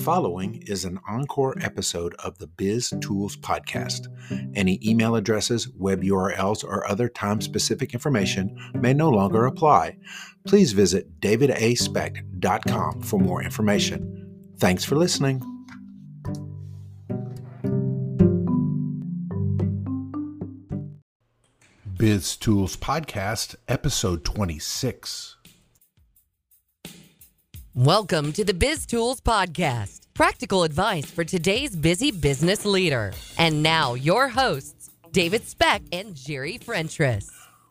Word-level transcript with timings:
following 0.00 0.62
is 0.66 0.86
an 0.86 0.98
encore 1.06 1.54
episode 1.60 2.14
of 2.24 2.38
the 2.38 2.46
Biz 2.46 2.94
Tools 3.02 3.36
Podcast. 3.36 4.06
Any 4.54 4.80
email 4.82 5.14
addresses, 5.14 5.68
web 5.68 6.02
URLs, 6.02 6.64
or 6.64 6.88
other 6.88 7.08
time 7.08 7.42
specific 7.42 7.92
information 7.92 8.56
may 8.74 8.94
no 8.94 9.10
longer 9.10 9.44
apply. 9.44 9.98
Please 10.46 10.72
visit 10.72 11.20
davidaspecht.com 11.20 13.02
for 13.02 13.20
more 13.20 13.42
information. 13.42 14.40
Thanks 14.58 14.84
for 14.84 14.96
listening. 14.96 15.42
Biz 21.98 22.36
Tools 22.36 22.76
Podcast, 22.76 23.56
episode 23.68 24.24
26. 24.24 25.36
Welcome 27.76 28.32
to 28.32 28.42
the 28.42 28.52
Biz 28.52 28.84
Tools 28.84 29.20
Podcast, 29.20 30.00
practical 30.12 30.64
advice 30.64 31.08
for 31.08 31.22
today's 31.22 31.76
busy 31.76 32.10
business 32.10 32.66
leader. 32.66 33.12
And 33.38 33.62
now, 33.62 33.94
your 33.94 34.26
hosts, 34.26 34.90
David 35.12 35.46
Specht 35.46 35.84
and 35.92 36.16
Jerry 36.16 36.58
Frentress. 36.58 37.30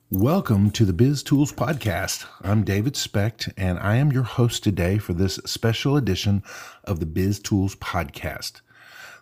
Welcome 0.09 0.71
to 0.71 0.85
the 0.85 0.93
Biz 0.93 1.23
Tools 1.23 1.51
Podcast. 1.51 2.25
I'm 2.43 2.63
David 2.63 2.95
Specht, 2.95 3.49
and 3.57 3.77
I 3.79 3.97
am 3.97 4.13
your 4.13 4.23
host 4.23 4.63
today 4.63 4.99
for 4.99 5.11
this 5.11 5.35
special 5.45 5.97
edition 5.97 6.43
of 6.85 7.01
the 7.01 7.05
Biz 7.05 7.41
Tools 7.41 7.75
Podcast. 7.75 8.61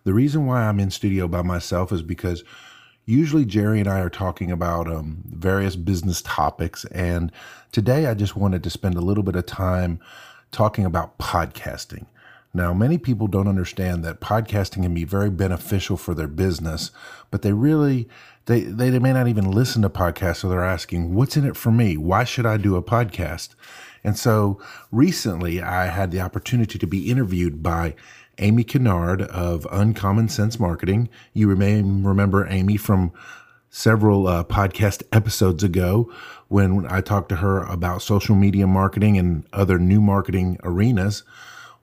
The 0.03 0.14
reason 0.14 0.45
why 0.45 0.62
I'm 0.62 0.80
in 0.80 0.91
studio 0.91 1.28
by 1.28 1.41
myself 1.41 1.91
is 1.91 2.03
because 2.03 2.44
usually 3.08 3.45
Jerry 3.45 3.80
and 3.80 3.89
I 3.89 4.00
are 4.00 4.12
talking 4.12 4.52
about 4.52 4.88
um, 4.88 5.23
various 5.25 5.75
business 5.75 6.22
topics, 6.22 6.86
and 6.86 7.31
today 7.72 8.05
I 8.05 8.14
just 8.14 8.36
wanted 8.36 8.64
to 8.64 8.70
spend 8.70 8.94
a 8.94 9.02
little 9.02 9.23
bit 9.23 9.36
of 9.36 9.48
time 9.48 10.00
talking 10.51 10.85
about 10.85 11.17
podcasting. 11.17 12.05
Now, 12.53 12.73
many 12.73 12.97
people 12.97 13.27
don't 13.27 13.47
understand 13.47 14.03
that 14.03 14.19
podcasting 14.19 14.81
can 14.81 14.94
be 14.94 15.03
very 15.03 15.30
beneficial 15.30 15.97
for 15.97 16.16
their 16.16 16.27
business, 16.27 16.91
but 17.30 17.41
they 17.41 17.53
really 17.53 18.08
they 18.45 18.61
they 18.61 18.97
may 18.97 19.13
not 19.13 19.27
even 19.27 19.52
listen 19.52 19.81
to 19.83 19.89
podcasts, 19.89 20.38
so 20.38 20.49
they're 20.49 20.63
asking, 20.63 21.13
"What's 21.13 21.38
in 21.38 21.45
it 21.45 21.57
for 21.57 21.72
me? 21.72 21.97
Why 21.97 22.23
should 22.23 22.45
I 22.45 22.57
do 22.57 22.75
a 22.75 22.81
podcast?" 22.81 23.49
And 24.03 24.17
so, 24.17 24.59
recently, 24.91 25.61
I 25.61 25.88
had 25.88 26.11
the 26.11 26.22
opportunity 26.22 26.79
to 26.79 26.88
be 26.88 27.11
interviewed 27.11 27.61
by 27.61 27.94
Amy 28.39 28.63
Kinnaird 28.63 29.22
of 29.22 29.67
Uncommon 29.72 30.29
Sense 30.29 30.59
Marketing. 30.59 31.09
You 31.33 31.53
may 31.55 31.81
remember 31.81 32.47
Amy 32.47 32.77
from 32.77 33.11
several 33.78 34.28
uh, 34.28 34.44
podcast 34.44 35.03
episodes 35.11 35.64
ago 35.64 36.11
when 36.47 36.88
I 36.89 37.00
talked 37.00 37.30
to 37.30 37.36
her 37.36 37.61
about 37.61 38.02
social 38.02 38.34
media 38.34 38.66
marketing 38.66 39.19
and 39.19 39.45
other 39.53 39.78
new 39.78 40.02
marketing 40.02 40.58
arenas. 40.64 41.22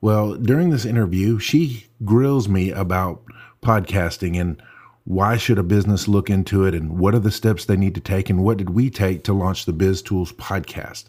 Well, 0.01 0.35
during 0.35 0.71
this 0.71 0.85
interview, 0.85 1.39
she 1.39 1.87
grills 2.05 2.49
me 2.49 2.73
about 2.73 3.23
podcasting 3.63 4.41
and 4.41 4.61
why 5.05 5.37
should 5.37 5.57
a 5.57 5.63
business 5.63 6.09
look 6.09 6.29
into 6.29 6.65
it 6.65 6.75
and 6.75 6.99
what 6.99 7.15
are 7.15 7.21
the 7.21 7.31
steps 7.31 7.65
they 7.65 7.77
need 7.77 7.95
to 7.95 8.01
take 8.01 8.29
and 8.29 8.43
what 8.43 8.57
did 8.57 8.71
we 8.71 8.91
take 8.91 9.23
to 9.25 9.33
launch 9.33 9.65
the 9.65 9.73
Biz 9.73 10.03
Tools 10.03 10.33
podcast. 10.33 11.05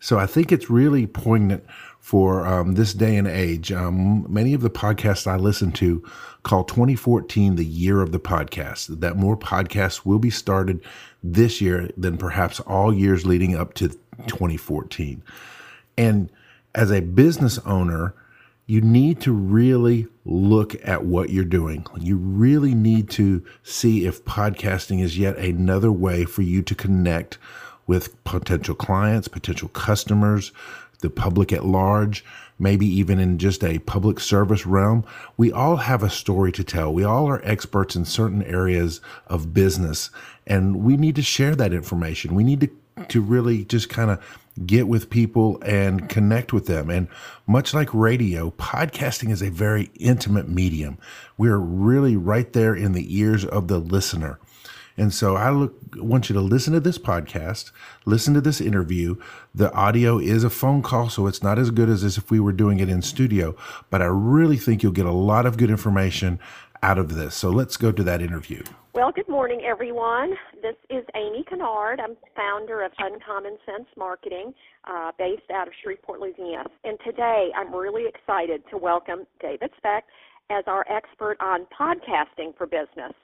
So 0.00 0.18
I 0.18 0.26
think 0.26 0.52
it's 0.52 0.68
really 0.68 1.06
poignant 1.06 1.64
for 2.00 2.46
um, 2.46 2.74
this 2.74 2.94
day 2.94 3.16
and 3.16 3.28
age. 3.28 3.70
Um, 3.70 4.26
many 4.28 4.54
of 4.54 4.62
the 4.62 4.70
podcasts 4.70 5.26
I 5.26 5.36
listen 5.36 5.70
to 5.72 6.02
call 6.42 6.64
2014 6.64 7.56
the 7.56 7.64
year 7.64 8.00
of 8.00 8.10
the 8.12 8.18
podcast, 8.18 9.00
that 9.00 9.16
more 9.16 9.36
podcasts 9.36 10.04
will 10.04 10.18
be 10.18 10.30
started 10.30 10.82
this 11.22 11.60
year 11.60 11.90
than 11.96 12.16
perhaps 12.16 12.58
all 12.60 12.92
years 12.92 13.26
leading 13.26 13.54
up 13.54 13.74
to 13.74 13.88
2014. 14.26 15.22
And 15.96 16.30
as 16.74 16.90
a 16.90 17.00
business 17.00 17.58
owner, 17.60 18.14
you 18.66 18.80
need 18.80 19.20
to 19.20 19.32
really 19.32 20.06
look 20.24 20.76
at 20.86 21.04
what 21.04 21.30
you're 21.30 21.44
doing. 21.44 21.84
You 21.98 22.16
really 22.16 22.74
need 22.74 23.10
to 23.10 23.44
see 23.62 24.06
if 24.06 24.24
podcasting 24.24 25.02
is 25.02 25.18
yet 25.18 25.36
another 25.36 25.90
way 25.90 26.24
for 26.24 26.42
you 26.42 26.62
to 26.62 26.74
connect 26.74 27.36
with 27.86 28.22
potential 28.22 28.76
clients, 28.76 29.26
potential 29.26 29.68
customers, 29.70 30.52
the 31.00 31.10
public 31.10 31.52
at 31.52 31.64
large, 31.64 32.24
maybe 32.58 32.86
even 32.86 33.18
in 33.18 33.38
just 33.38 33.64
a 33.64 33.78
public 33.80 34.20
service 34.20 34.66
realm. 34.66 35.04
We 35.36 35.50
all 35.50 35.76
have 35.76 36.02
a 36.02 36.10
story 36.10 36.52
to 36.52 36.64
tell. 36.64 36.92
We 36.92 37.04
all 37.04 37.28
are 37.28 37.40
experts 37.44 37.96
in 37.96 38.04
certain 38.04 38.42
areas 38.42 39.00
of 39.26 39.54
business, 39.54 40.10
and 40.46 40.82
we 40.84 40.96
need 40.96 41.16
to 41.16 41.22
share 41.22 41.54
that 41.56 41.72
information. 41.72 42.34
We 42.34 42.44
need 42.44 42.60
to, 42.60 43.04
to 43.08 43.20
really 43.20 43.64
just 43.64 43.88
kind 43.88 44.10
of 44.10 44.38
get 44.66 44.88
with 44.88 45.10
people 45.10 45.58
and 45.64 46.08
connect 46.08 46.52
with 46.52 46.66
them. 46.66 46.90
And 46.90 47.08
much 47.46 47.72
like 47.72 47.92
radio, 47.94 48.50
podcasting 48.50 49.30
is 49.30 49.42
a 49.42 49.50
very 49.50 49.90
intimate 49.94 50.48
medium. 50.48 50.98
We're 51.38 51.58
really 51.58 52.16
right 52.16 52.52
there 52.52 52.74
in 52.74 52.92
the 52.92 53.16
ears 53.16 53.44
of 53.44 53.68
the 53.68 53.78
listener. 53.78 54.38
And 55.00 55.14
so 55.14 55.34
I 55.34 55.48
look 55.48 55.74
want 55.96 56.28
you 56.28 56.34
to 56.34 56.42
listen 56.42 56.74
to 56.74 56.80
this 56.80 56.98
podcast, 56.98 57.72
listen 58.04 58.34
to 58.34 58.40
this 58.42 58.60
interview. 58.60 59.16
The 59.54 59.72
audio 59.72 60.18
is 60.18 60.44
a 60.44 60.50
phone 60.50 60.82
call, 60.82 61.08
so 61.08 61.26
it's 61.26 61.42
not 61.42 61.58
as 61.58 61.70
good 61.70 61.88
as 61.88 62.04
if 62.18 62.30
we 62.30 62.38
were 62.38 62.52
doing 62.52 62.80
it 62.80 62.90
in 62.90 63.00
studio, 63.00 63.56
but 63.88 64.02
I 64.02 64.04
really 64.04 64.58
think 64.58 64.82
you'll 64.82 64.92
get 64.92 65.06
a 65.06 65.10
lot 65.10 65.46
of 65.46 65.56
good 65.56 65.70
information 65.70 66.38
out 66.82 66.98
of 66.98 67.14
this. 67.14 67.34
So 67.34 67.48
let's 67.48 67.78
go 67.78 67.90
to 67.92 68.02
that 68.02 68.20
interview. 68.20 68.62
Well, 68.92 69.10
good 69.10 69.28
morning, 69.28 69.62
everyone. 69.66 70.34
This 70.60 70.76
is 70.90 71.04
Amy 71.14 71.44
Kinnaird. 71.50 71.98
I'm 71.98 72.16
founder 72.36 72.82
of 72.82 72.92
Uncommon 72.98 73.56
Sense 73.64 73.88
Marketing, 73.96 74.52
uh, 74.84 75.12
based 75.16 75.50
out 75.50 75.66
of 75.66 75.72
Shreveport, 75.82 76.20
Louisiana. 76.20 76.68
And 76.84 76.98
today 77.06 77.48
I'm 77.56 77.74
really 77.74 78.04
excited 78.06 78.62
to 78.68 78.76
welcome 78.76 79.20
David 79.40 79.70
Specht 79.78 80.10
as 80.50 80.64
our 80.66 80.84
expert 80.90 81.38
on 81.40 81.66
podcasting 81.78 82.54
for 82.58 82.66
business. 82.66 83.14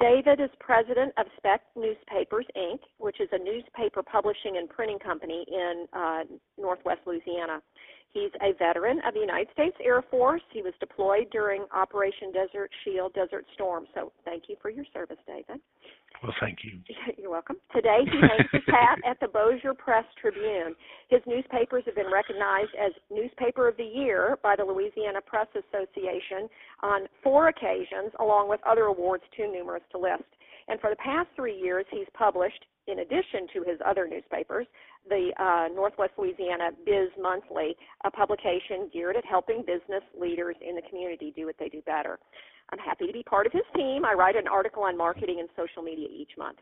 David 0.00 0.40
is 0.40 0.50
president 0.58 1.12
of 1.18 1.26
Specht 1.36 1.64
Newspapers, 1.76 2.46
Inc., 2.56 2.80
which 2.98 3.20
is 3.20 3.28
a 3.32 3.38
newspaper 3.38 4.02
publishing 4.02 4.56
and 4.56 4.68
printing 4.68 4.98
company 4.98 5.44
in 5.48 5.86
uh, 5.92 6.20
northwest 6.58 7.00
Louisiana. 7.06 7.60
He's 8.12 8.30
a 8.42 8.52
veteran 8.58 9.00
of 9.06 9.14
the 9.14 9.20
United 9.20 9.48
States 9.52 9.76
Air 9.82 10.02
Force. 10.10 10.42
He 10.52 10.60
was 10.60 10.74
deployed 10.80 11.28
during 11.32 11.64
Operation 11.74 12.30
Desert 12.32 12.70
Shield, 12.84 13.14
Desert 13.14 13.46
Storm. 13.54 13.86
So 13.94 14.12
thank 14.24 14.44
you 14.48 14.56
for 14.60 14.68
your 14.70 14.84
service, 14.92 15.16
David. 15.26 15.60
Well, 16.22 16.34
thank 16.40 16.58
you. 16.62 16.78
You're 17.18 17.30
welcome. 17.30 17.56
Today 17.74 18.00
he 18.04 18.20
hangs 18.20 18.48
his 18.52 18.62
hat 18.66 18.98
at 19.08 19.18
the 19.20 19.28
Bossier 19.28 19.74
Press 19.74 20.04
Tribune. 20.20 20.74
His 21.08 21.20
newspapers 21.26 21.84
have 21.86 21.96
been 21.96 22.12
recognized 22.12 22.70
as 22.78 22.92
Newspaper 23.10 23.66
of 23.66 23.76
the 23.76 23.84
Year 23.84 24.38
by 24.42 24.56
the 24.56 24.64
Louisiana 24.64 25.20
Press 25.24 25.48
Association 25.56 26.48
on 26.82 27.08
four 27.22 27.48
occasions, 27.48 28.12
along 28.20 28.48
with 28.48 28.60
other 28.66 28.84
awards 28.84 29.24
too 29.36 29.50
numerous 29.50 29.82
to 29.92 29.98
list. 29.98 30.28
And 30.68 30.80
for 30.80 30.90
the 30.90 30.96
past 30.96 31.28
three 31.34 31.58
years, 31.58 31.86
he's 31.90 32.06
published, 32.14 32.66
in 32.86 33.00
addition 33.00 33.48
to 33.54 33.64
his 33.66 33.80
other 33.84 34.06
newspapers, 34.06 34.66
the 35.08 35.32
uh, 35.38 35.74
Northwest 35.74 36.12
Louisiana 36.18 36.70
Biz 36.84 37.08
Monthly, 37.20 37.76
a 38.04 38.10
publication 38.10 38.90
geared 38.92 39.16
at 39.16 39.24
helping 39.24 39.64
business 39.66 40.02
leaders 40.18 40.56
in 40.60 40.76
the 40.76 40.82
community 40.82 41.32
do 41.34 41.46
what 41.46 41.56
they 41.58 41.68
do 41.68 41.82
better. 41.82 42.18
I'm 42.70 42.78
happy 42.78 43.06
to 43.06 43.12
be 43.12 43.22
part 43.22 43.46
of 43.46 43.52
his 43.52 43.62
team. 43.76 44.04
I 44.04 44.14
write 44.14 44.36
an 44.36 44.48
article 44.48 44.84
on 44.84 44.96
marketing 44.96 45.40
and 45.40 45.48
social 45.56 45.82
media 45.82 46.08
each 46.10 46.32
month. 46.38 46.58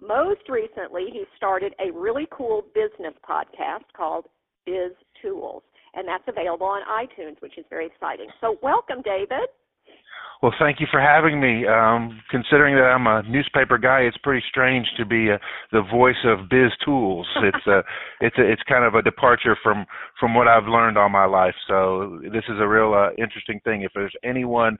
Most 0.00 0.48
recently, 0.48 1.06
he 1.12 1.24
started 1.36 1.74
a 1.80 1.90
really 1.90 2.28
cool 2.30 2.62
business 2.74 3.14
podcast 3.28 3.84
called 3.96 4.26
Biz 4.64 4.92
Tools, 5.20 5.62
and 5.94 6.06
that's 6.06 6.22
available 6.28 6.66
on 6.66 6.82
iTunes, 6.86 7.40
which 7.40 7.58
is 7.58 7.64
very 7.68 7.86
exciting. 7.86 8.28
So, 8.40 8.58
welcome, 8.62 9.02
David. 9.02 9.50
Well, 10.40 10.54
thank 10.60 10.78
you 10.78 10.86
for 10.90 11.00
having 11.00 11.40
me. 11.40 11.66
Um, 11.66 12.20
considering 12.30 12.76
that 12.76 12.84
I'm 12.84 13.08
a 13.08 13.28
newspaper 13.28 13.76
guy, 13.76 14.00
it's 14.02 14.16
pretty 14.18 14.44
strange 14.48 14.86
to 14.96 15.04
be 15.04 15.32
uh, 15.32 15.38
the 15.72 15.82
voice 15.90 16.22
of 16.24 16.48
Biz 16.48 16.70
Tools. 16.84 17.26
It's 17.42 17.66
a, 17.66 17.82
it's 18.20 18.38
a, 18.38 18.52
it's 18.52 18.62
kind 18.68 18.84
of 18.84 18.94
a 18.94 19.02
departure 19.02 19.56
from 19.62 19.84
from 20.20 20.34
what 20.34 20.46
I've 20.46 20.68
learned 20.68 20.96
all 20.96 21.08
my 21.08 21.24
life. 21.24 21.54
So 21.66 22.20
this 22.22 22.44
is 22.48 22.56
a 22.60 22.68
real 22.68 22.94
uh, 22.94 23.10
interesting 23.20 23.60
thing. 23.64 23.82
If 23.82 23.90
there's 23.94 24.14
anyone 24.22 24.78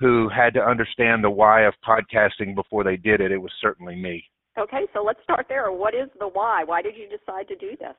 who 0.00 0.28
had 0.34 0.54
to 0.54 0.60
understand 0.60 1.22
the 1.22 1.30
why 1.30 1.66
of 1.66 1.74
podcasting 1.86 2.54
before 2.54 2.82
they 2.82 2.96
did 2.96 3.20
it, 3.20 3.30
it 3.30 3.38
was 3.38 3.52
certainly 3.60 3.94
me. 3.94 4.24
Okay, 4.58 4.86
so 4.94 5.02
let's 5.02 5.20
start 5.22 5.46
there. 5.48 5.70
What 5.70 5.94
is 5.94 6.08
the 6.18 6.28
why? 6.28 6.64
Why 6.64 6.80
did 6.80 6.94
you 6.96 7.08
decide 7.08 7.46
to 7.48 7.56
do 7.56 7.76
this? 7.78 7.94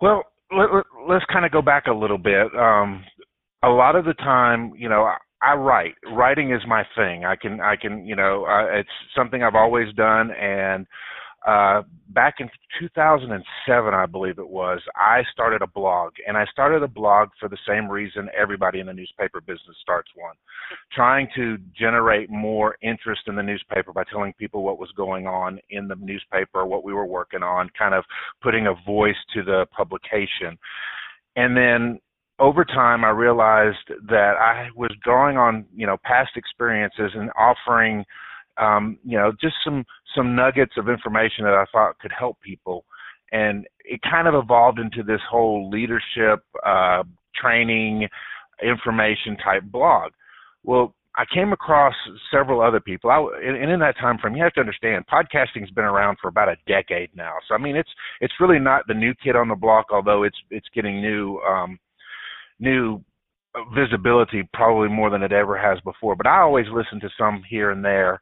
Well, 0.00 0.22
let, 0.56 0.70
us 0.70 0.84
let, 1.06 1.20
kind 1.30 1.44
of 1.44 1.52
go 1.52 1.60
back 1.60 1.86
a 1.86 1.92
little 1.92 2.18
bit. 2.18 2.46
Um, 2.54 3.04
a 3.62 3.68
lot 3.68 3.96
of 3.96 4.04
the 4.04 4.14
time, 4.14 4.72
you 4.76 4.88
know, 4.88 5.12
I 5.42 5.54
write. 5.54 5.94
Writing 6.12 6.52
is 6.52 6.62
my 6.66 6.84
thing. 6.96 7.24
I 7.24 7.36
can 7.36 7.60
I 7.60 7.76
can 7.76 8.04
you 8.06 8.16
know 8.16 8.44
uh, 8.44 8.78
it's 8.78 8.88
something 9.16 9.42
I've 9.42 9.54
always 9.54 9.92
done. 9.94 10.30
And 10.32 10.86
uh, 11.46 11.82
back 12.08 12.36
in 12.40 12.50
2007, 12.80 13.94
I 13.94 14.06
believe 14.06 14.38
it 14.38 14.48
was, 14.48 14.80
I 14.96 15.22
started 15.32 15.62
a 15.62 15.66
blog, 15.66 16.12
and 16.26 16.36
I 16.36 16.44
started 16.50 16.82
a 16.82 16.88
blog 16.88 17.28
for 17.38 17.48
the 17.48 17.56
same 17.66 17.88
reason 17.88 18.28
everybody 18.36 18.80
in 18.80 18.86
the 18.86 18.92
newspaper 18.92 19.40
business 19.40 19.76
starts 19.80 20.10
one, 20.16 20.34
trying 20.92 21.28
to 21.36 21.56
generate 21.78 22.28
more 22.28 22.76
interest 22.82 23.22
in 23.28 23.36
the 23.36 23.42
newspaper 23.42 23.92
by 23.92 24.02
telling 24.12 24.32
people 24.34 24.62
what 24.62 24.80
was 24.80 24.90
going 24.96 25.26
on 25.26 25.60
in 25.70 25.86
the 25.86 25.94
newspaper, 26.00 26.66
what 26.66 26.84
we 26.84 26.92
were 26.92 27.06
working 27.06 27.42
on, 27.42 27.70
kind 27.78 27.94
of 27.94 28.04
putting 28.42 28.66
a 28.66 28.74
voice 28.84 29.16
to 29.32 29.42
the 29.44 29.64
publication. 29.74 30.58
And 31.36 31.56
then 31.56 32.00
over 32.38 32.64
time, 32.64 33.04
I 33.04 33.10
realized 33.10 33.88
that 34.08 34.34
I 34.40 34.68
was 34.76 34.90
drawing 35.02 35.36
on 35.36 35.64
you 35.74 35.86
know 35.86 35.96
past 36.04 36.30
experiences 36.36 37.10
and 37.14 37.30
offering 37.38 38.04
um, 38.58 38.98
you 39.04 39.18
know 39.18 39.32
just 39.40 39.54
some 39.64 39.84
some 40.14 40.34
nuggets 40.34 40.72
of 40.76 40.88
information 40.88 41.44
that 41.44 41.54
I 41.54 41.64
thought 41.72 41.98
could 41.98 42.12
help 42.16 42.40
people, 42.40 42.84
and 43.32 43.66
it 43.84 44.00
kind 44.02 44.28
of 44.28 44.34
evolved 44.34 44.78
into 44.78 45.02
this 45.02 45.20
whole 45.28 45.68
leadership 45.68 46.44
uh, 46.64 47.02
training 47.34 48.08
information 48.62 49.36
type 49.42 49.62
blog. 49.64 50.12
Well, 50.64 50.94
I 51.16 51.24
came 51.34 51.52
across 51.52 51.94
several 52.32 52.60
other 52.60 52.78
people. 52.78 53.10
I, 53.10 53.18
and 53.44 53.70
in 53.70 53.80
that 53.80 53.98
time 53.98 54.18
frame, 54.18 54.36
you 54.36 54.42
have 54.44 54.52
to 54.52 54.60
understand, 54.60 55.04
podcasting's 55.06 55.70
been 55.72 55.84
around 55.84 56.18
for 56.22 56.28
about 56.28 56.48
a 56.48 56.56
decade 56.68 57.10
now. 57.16 57.34
So 57.48 57.54
I 57.54 57.58
mean, 57.58 57.74
it's 57.74 57.90
it's 58.20 58.34
really 58.38 58.60
not 58.60 58.86
the 58.86 58.94
new 58.94 59.12
kid 59.24 59.34
on 59.34 59.48
the 59.48 59.56
block, 59.56 59.86
although 59.90 60.22
it's 60.22 60.38
it's 60.50 60.68
getting 60.72 61.00
new 61.00 61.40
um, 61.40 61.80
new 62.60 63.02
visibility 63.74 64.48
probably 64.52 64.88
more 64.88 65.10
than 65.10 65.22
it 65.22 65.32
ever 65.32 65.58
has 65.58 65.80
before. 65.80 66.14
But 66.14 66.26
I 66.26 66.40
always 66.40 66.66
listen 66.72 67.00
to 67.00 67.10
some 67.18 67.42
here 67.48 67.70
and 67.70 67.84
there, 67.84 68.20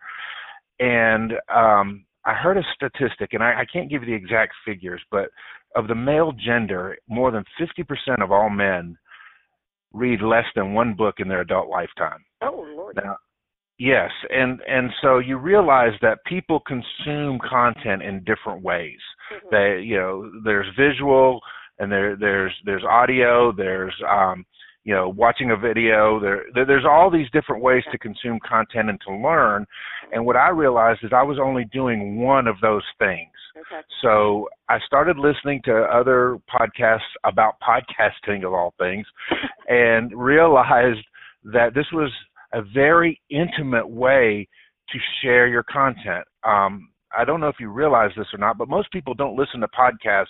and 0.78 1.32
um, 1.54 2.04
I 2.24 2.34
heard 2.34 2.56
a 2.56 2.62
statistic, 2.74 3.32
and 3.32 3.42
I, 3.42 3.60
I 3.60 3.64
can't 3.72 3.90
give 3.90 4.02
you 4.02 4.08
the 4.08 4.24
exact 4.24 4.52
figures, 4.64 5.02
but 5.10 5.30
of 5.76 5.88
the 5.88 5.94
male 5.94 6.32
gender, 6.32 6.96
more 7.08 7.30
than 7.30 7.44
50% 7.60 8.22
of 8.22 8.32
all 8.32 8.50
men 8.50 8.96
read 9.92 10.20
less 10.20 10.44
than 10.54 10.74
one 10.74 10.94
book 10.94 11.16
in 11.18 11.28
their 11.28 11.42
adult 11.42 11.68
lifetime. 11.68 12.24
Oh 12.42 12.66
Lord. 12.76 12.96
Now, 12.96 13.16
yes, 13.78 14.10
and 14.30 14.60
and 14.68 14.90
so 15.02 15.18
you 15.18 15.38
realize 15.38 15.92
that 16.02 16.24
people 16.26 16.60
consume 16.60 17.38
content 17.48 18.02
in 18.02 18.24
different 18.24 18.62
ways. 18.62 18.98
Mm-hmm. 19.32 19.48
They, 19.50 19.82
you 19.82 19.96
know, 19.96 20.30
there's 20.44 20.66
visual, 20.78 21.40
and 21.78 21.90
there 21.90 22.16
there's 22.16 22.52
there's 22.64 22.84
audio, 22.84 23.52
there's 23.52 23.94
um, 24.08 24.44
you 24.86 24.94
know, 24.94 25.08
watching 25.08 25.50
a 25.50 25.56
video. 25.56 26.20
There, 26.20 26.44
there, 26.54 26.64
there's 26.64 26.84
all 26.88 27.10
these 27.10 27.26
different 27.32 27.60
ways 27.60 27.82
to 27.90 27.98
consume 27.98 28.38
content 28.48 28.88
and 28.88 29.00
to 29.06 29.16
learn. 29.16 29.66
And 30.12 30.24
what 30.24 30.36
I 30.36 30.50
realized 30.50 31.00
is 31.02 31.10
I 31.12 31.24
was 31.24 31.38
only 31.42 31.64
doing 31.72 32.20
one 32.20 32.46
of 32.46 32.54
those 32.62 32.84
things. 33.00 33.32
Okay. 33.58 33.82
So 34.00 34.48
I 34.68 34.78
started 34.86 35.18
listening 35.18 35.60
to 35.64 35.74
other 35.92 36.38
podcasts 36.48 37.00
about 37.24 37.56
podcasting 37.60 38.46
of 38.46 38.52
all 38.52 38.74
things, 38.78 39.04
and 39.68 40.12
realized 40.16 41.04
that 41.52 41.74
this 41.74 41.86
was 41.92 42.12
a 42.52 42.62
very 42.62 43.20
intimate 43.28 43.88
way 43.88 44.46
to 44.90 44.98
share 45.20 45.48
your 45.48 45.64
content. 45.64 46.24
Um, 46.44 46.90
I 47.16 47.24
don't 47.24 47.40
know 47.40 47.48
if 47.48 47.56
you 47.58 47.70
realize 47.70 48.10
this 48.16 48.26
or 48.32 48.38
not, 48.38 48.56
but 48.56 48.68
most 48.68 48.92
people 48.92 49.14
don't 49.14 49.36
listen 49.36 49.60
to 49.60 49.68
podcasts 49.68 50.26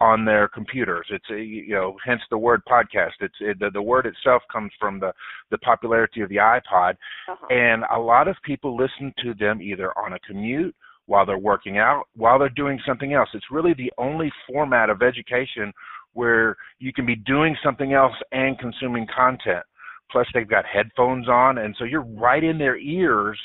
on 0.00 0.24
their 0.24 0.48
computers. 0.48 1.06
It's 1.10 1.30
a, 1.30 1.40
you 1.40 1.74
know, 1.74 1.96
hence 2.04 2.20
the 2.30 2.38
word 2.38 2.62
podcast. 2.68 3.12
It's 3.20 3.34
it, 3.40 3.58
the, 3.60 3.70
the 3.70 3.82
word 3.82 4.06
itself 4.06 4.42
comes 4.52 4.72
from 4.78 4.98
the 5.00 5.12
the 5.50 5.58
popularity 5.58 6.20
of 6.20 6.28
the 6.28 6.36
iPod, 6.36 6.94
Uh-huh. 7.28 7.46
and 7.50 7.84
a 7.94 7.98
lot 7.98 8.28
of 8.28 8.36
people 8.44 8.76
listen 8.76 9.12
to 9.22 9.34
them 9.34 9.62
either 9.62 9.96
on 9.98 10.14
a 10.14 10.18
commute, 10.20 10.74
while 11.06 11.26
they're 11.26 11.38
working 11.38 11.78
out, 11.78 12.04
while 12.16 12.38
they're 12.38 12.48
doing 12.48 12.80
something 12.86 13.12
else. 13.12 13.28
It's 13.34 13.50
really 13.50 13.74
the 13.74 13.92
only 13.98 14.32
format 14.50 14.90
of 14.90 15.02
education 15.02 15.72
where 16.14 16.56
you 16.78 16.92
can 16.92 17.06
be 17.06 17.16
doing 17.16 17.56
something 17.62 17.92
else 17.92 18.14
and 18.32 18.58
consuming 18.58 19.06
content. 19.14 19.64
Plus, 20.10 20.26
they've 20.32 20.48
got 20.48 20.64
headphones 20.64 21.28
on, 21.28 21.58
and 21.58 21.74
so 21.78 21.84
you're 21.84 22.02
right 22.02 22.44
in 22.44 22.58
their 22.58 22.76
ears 22.76 23.38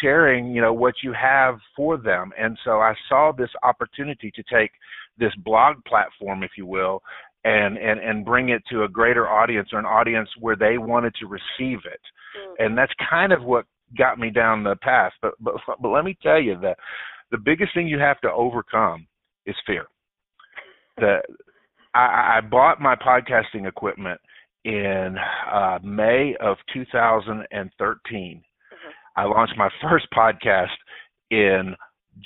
sharing 0.00 0.54
you 0.54 0.62
know 0.62 0.72
what 0.72 0.94
you 1.02 1.12
have 1.12 1.58
for 1.76 1.96
them 1.98 2.30
and 2.38 2.56
so 2.64 2.78
i 2.80 2.94
saw 3.08 3.32
this 3.32 3.50
opportunity 3.64 4.30
to 4.30 4.42
take 4.44 4.70
this 5.18 5.32
blog 5.44 5.76
platform 5.84 6.42
if 6.42 6.52
you 6.56 6.66
will 6.66 7.00
and 7.44 7.76
and 7.76 8.00
and 8.00 8.24
bring 8.24 8.48
it 8.48 8.62
to 8.70 8.84
a 8.84 8.88
greater 8.88 9.28
audience 9.28 9.68
or 9.72 9.78
an 9.78 9.84
audience 9.84 10.28
where 10.40 10.56
they 10.56 10.78
wanted 10.78 11.14
to 11.20 11.26
receive 11.26 11.78
it. 11.84 12.00
Mm. 12.36 12.66
and 12.66 12.78
that's 12.78 12.92
kind 13.10 13.32
of 13.32 13.44
what 13.44 13.66
got 13.96 14.18
me 14.18 14.30
down 14.30 14.64
the 14.64 14.76
path. 14.76 15.12
But 15.22 15.34
but 15.40 15.54
but 15.80 15.88
let 15.88 16.04
me 16.04 16.16
tell 16.22 16.40
you 16.40 16.58
that 16.60 16.78
the 17.30 17.38
biggest 17.38 17.74
thing 17.74 17.86
you 17.86 17.98
have 17.98 18.20
to 18.22 18.32
overcome 18.32 19.06
is 19.46 19.56
fear. 19.66 19.86
The 20.98 21.18
i 21.94 22.38
i 22.38 22.40
bought 22.40 22.80
my 22.80 22.96
podcasting 22.96 23.68
equipment 23.68 24.20
in 24.64 25.16
uh 25.52 25.78
may 25.82 26.34
of 26.40 26.56
2013 26.72 28.42
I 29.16 29.24
launched 29.24 29.54
my 29.56 29.68
first 29.82 30.06
podcast 30.16 30.68
in 31.30 31.74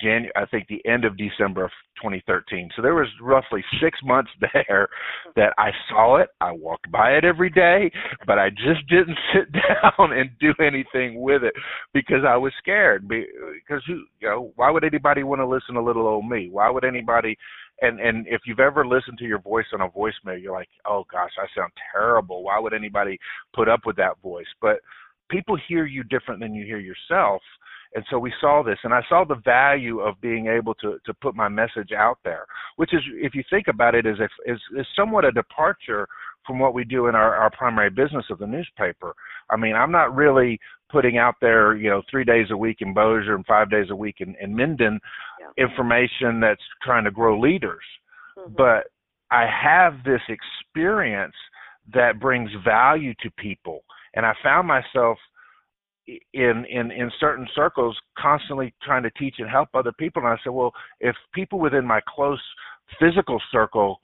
Jan 0.00 0.26
I 0.37 0.46
think 0.46 0.67
the 0.69 0.85
end 0.87 1.05
of 1.05 1.17
December 1.17 1.64
of 1.64 1.70
2013. 1.96 2.70
So 2.76 2.82
there 2.82 2.94
was 2.94 3.08
roughly 3.20 3.64
6 3.82 3.99
months 4.05 4.31
there 4.40 4.88
that 5.37 5.52
I 5.58 5.70
saw 5.88 6.17
it, 6.17 6.29
I 6.40 6.52
walked 6.52 6.90
by 6.90 7.12
it 7.12 7.25
every 7.25 7.50
day, 7.50 7.90
but 8.26 8.38
I 8.38 8.50
just 8.50 8.87
didn't 8.88 9.19
sit 9.35 9.52
down 9.52 10.12
and 10.12 10.31
do 10.40 10.52
anything 10.61 11.20
with 11.20 11.43
it 11.43 11.55
because 11.93 12.25
I 12.26 12.37
was 12.37 12.52
scared 12.58 13.08
because 13.08 13.82
who 13.87 14.05
you 14.20 14.29
know, 14.29 14.52
why 14.56 14.70
would 14.70 14.85
anybody 14.85 15.23
want 15.23 15.40
to 15.40 15.46
listen 15.46 15.75
to 15.75 15.82
little 15.82 16.06
old 16.06 16.29
me? 16.29 16.49
Why 16.50 16.70
would 16.70 16.85
anybody 16.85 17.37
and 17.81 18.00
and 18.00 18.26
if 18.29 18.43
you've 18.46 18.61
ever 18.61 18.87
listened 18.87 19.19
to 19.19 19.25
your 19.25 19.40
voice 19.40 19.67
on 19.73 19.81
a 19.81 19.88
voicemail, 19.88 20.40
you're 20.40 20.52
like, 20.52 20.69
"Oh 20.85 21.05
gosh, 21.11 21.31
I 21.38 21.46
sound 21.55 21.73
terrible. 21.93 22.43
Why 22.43 22.58
would 22.58 22.75
anybody 22.75 23.19
put 23.55 23.69
up 23.69 23.81
with 23.87 23.96
that 23.96 24.20
voice?" 24.23 24.49
But 24.61 24.81
people 25.31 25.56
hear 25.69 25.85
you 25.87 26.02
different 26.05 26.40
than 26.40 26.55
you 26.55 26.64
hear 26.64 26.79
yourself 26.79 27.43
and 27.94 28.05
so 28.11 28.19
we 28.19 28.32
saw 28.40 28.62
this 28.62 28.79
and 28.85 28.93
i 28.93 29.00
saw 29.08 29.25
the 29.25 29.40
value 29.44 30.00
of 30.00 30.20
being 30.20 30.46
able 30.46 30.75
to 30.75 30.99
to 31.05 31.14
put 31.14 31.35
my 31.35 31.49
message 31.49 31.93
out 31.96 32.19
there 32.25 32.44
which 32.76 32.93
is 32.94 33.00
if 33.14 33.35
you 33.35 33.43
think 33.50 33.69
about 33.69 33.94
it 33.94 34.06
is 34.06 34.19
is 34.46 34.61
is 34.76 34.87
somewhat 34.94 35.25
a 35.25 35.32
departure 35.32 36.06
from 36.46 36.58
what 36.58 36.75
we 36.75 36.85
do 36.85 37.06
in 37.08 37.14
our 37.14 37.35
our 37.35 37.50
primary 37.50 37.90
business 37.90 38.25
of 38.31 38.38
the 38.38 38.46
newspaper 38.46 39.14
i 39.50 39.56
mean 39.56 39.75
i'm 39.75 39.93
not 39.93 40.14
really 40.14 40.58
putting 40.90 41.19
out 41.19 41.35
there 41.40 41.76
you 41.76 41.90
know 41.90 42.02
3 42.11 42.25
days 42.25 42.46
a 42.50 42.56
week 42.56 42.79
in 42.81 42.94
Bossier 42.94 43.35
and 43.35 43.44
5 43.46 43.70
days 43.70 43.90
a 43.90 43.96
week 43.96 44.17
in 44.20 44.35
in 44.40 44.55
Minden 44.56 45.00
Yeah. 45.40 45.64
information 45.64 46.40
that's 46.40 46.62
trying 46.82 47.05
to 47.05 47.11
grow 47.11 47.38
leaders 47.38 47.85
Mhm. 48.37 48.56
but 48.56 48.87
I 49.31 49.44
have 49.46 50.02
this 50.05 50.23
experience 50.29 51.37
that 51.93 52.19
brings 52.19 52.50
value 52.64 53.14
to 53.20 53.31
people 53.32 53.85
and 54.14 54.25
I 54.25 54.35
found 54.43 54.67
myself 54.67 55.19
in 56.33 56.65
in 56.71 56.91
in 56.91 57.11
certain 57.21 57.47
circles 57.55 57.97
constantly 58.19 58.75
trying 58.83 59.03
to 59.03 59.11
teach 59.11 59.37
and 59.39 59.49
help 59.49 59.69
other 59.75 59.93
people 59.93 60.23
and 60.23 60.31
I 60.31 60.37
said 60.43 60.51
well 60.51 60.73
if 61.01 61.17
people 61.35 61.59
within 61.59 61.87
my 61.87 62.01
close 62.09 62.41
physical 63.01 63.41
circle 63.53 64.01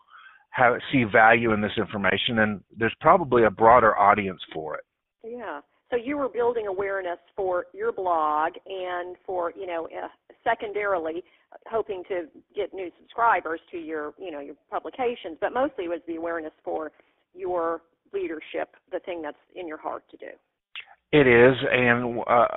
have 0.50 0.74
see 0.92 1.04
value 1.04 1.52
in 1.52 1.60
this 1.60 1.76
information 1.76 2.36
then 2.36 2.60
there's 2.76 2.94
probably 3.00 3.44
a 3.44 3.50
broader 3.50 3.98
audience 3.98 4.40
for 4.52 4.74
it 4.74 4.84
Yeah. 5.22 5.60
So 5.90 5.96
you 5.96 6.16
were 6.16 6.28
building 6.28 6.66
awareness 6.66 7.18
for 7.36 7.66
your 7.72 7.92
blog 7.92 8.54
and 8.66 9.16
for, 9.24 9.52
you 9.56 9.66
know, 9.66 9.86
uh, 9.86 10.08
secondarily 10.42 11.22
hoping 11.70 12.02
to 12.08 12.24
get 12.54 12.74
new 12.74 12.90
subscribers 12.98 13.60
to 13.70 13.78
your, 13.78 14.12
you 14.18 14.30
know, 14.32 14.40
your 14.40 14.56
publications, 14.70 15.38
but 15.40 15.52
mostly 15.52 15.84
it 15.84 15.88
was 15.88 16.00
the 16.08 16.16
awareness 16.16 16.52
for 16.64 16.90
your 17.32 17.82
leadership, 18.12 18.74
the 18.90 18.98
thing 19.00 19.22
that's 19.22 19.36
in 19.54 19.68
your 19.68 19.78
heart 19.78 20.04
to 20.10 20.16
do. 20.16 20.32
It 21.14 21.28
is, 21.28 21.54
and 21.70 22.18
uh, 22.26 22.48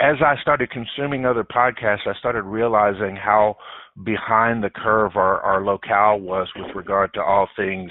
as 0.00 0.14
I 0.24 0.40
started 0.40 0.70
consuming 0.70 1.26
other 1.26 1.42
podcasts, 1.42 2.06
I 2.06 2.14
started 2.20 2.42
realizing 2.42 3.16
how 3.16 3.56
behind 4.04 4.62
the 4.62 4.70
curve 4.70 5.16
our, 5.16 5.40
our 5.40 5.64
locale 5.64 6.20
was 6.20 6.46
with 6.54 6.76
regard 6.76 7.12
to 7.14 7.20
all 7.20 7.48
things 7.56 7.90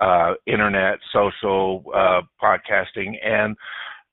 uh, 0.00 0.32
internet, 0.48 0.98
social, 1.12 1.84
uh, 1.94 2.22
podcasting, 2.42 3.24
and 3.24 3.56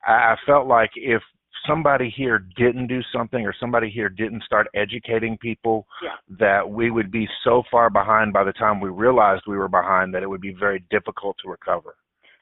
I 0.06 0.36
felt 0.46 0.68
like 0.68 0.92
if 0.96 1.24
somebody 1.66 2.14
here 2.16 2.46
didn't 2.56 2.86
do 2.86 3.02
something 3.12 3.44
or 3.44 3.56
somebody 3.60 3.90
here 3.90 4.10
didn't 4.10 4.44
start 4.44 4.68
educating 4.76 5.36
people 5.40 5.88
Yeah. 6.04 6.10
that 6.40 6.70
we 6.70 6.92
would 6.92 7.10
be 7.10 7.28
so 7.44 7.64
far 7.72 7.90
behind 7.90 8.34
by 8.34 8.44
the 8.44 8.54
time 8.54 8.80
we 8.80 8.90
realized 8.90 9.46
we 9.48 9.58
were 9.58 9.68
behind 9.68 10.14
that 10.14 10.22
it 10.22 10.30
would 10.30 10.42
be 10.42 10.54
very 10.54 10.84
difficult 10.92 11.38
to 11.44 11.50
recover. 11.50 11.96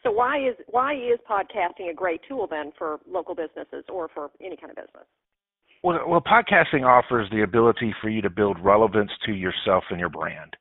So 0.05 0.11
why 0.11 0.37
is 0.37 0.55
why 0.67 0.93
is 0.93 1.19
podcasting 1.27 1.89
a 1.89 1.93
great 1.93 2.21
tool 2.29 2.47
then 2.49 2.71
for 2.77 2.99
local 3.09 3.33
businesses 3.33 3.83
or 3.89 4.07
for 4.13 4.29
any 4.39 4.55
kind 4.55 4.69
of 4.69 4.75
business? 4.75 5.07
Well, 5.83 5.99
well, 6.07 6.21
podcasting 6.21 6.85
offers 6.85 7.27
the 7.31 7.41
ability 7.41 7.93
for 8.01 8.09
you 8.09 8.21
to 8.21 8.29
build 8.29 8.57
relevance 8.63 9.09
to 9.25 9.33
yourself 9.33 9.83
and 9.89 9.99
your 9.99 10.09
brand. 10.09 10.55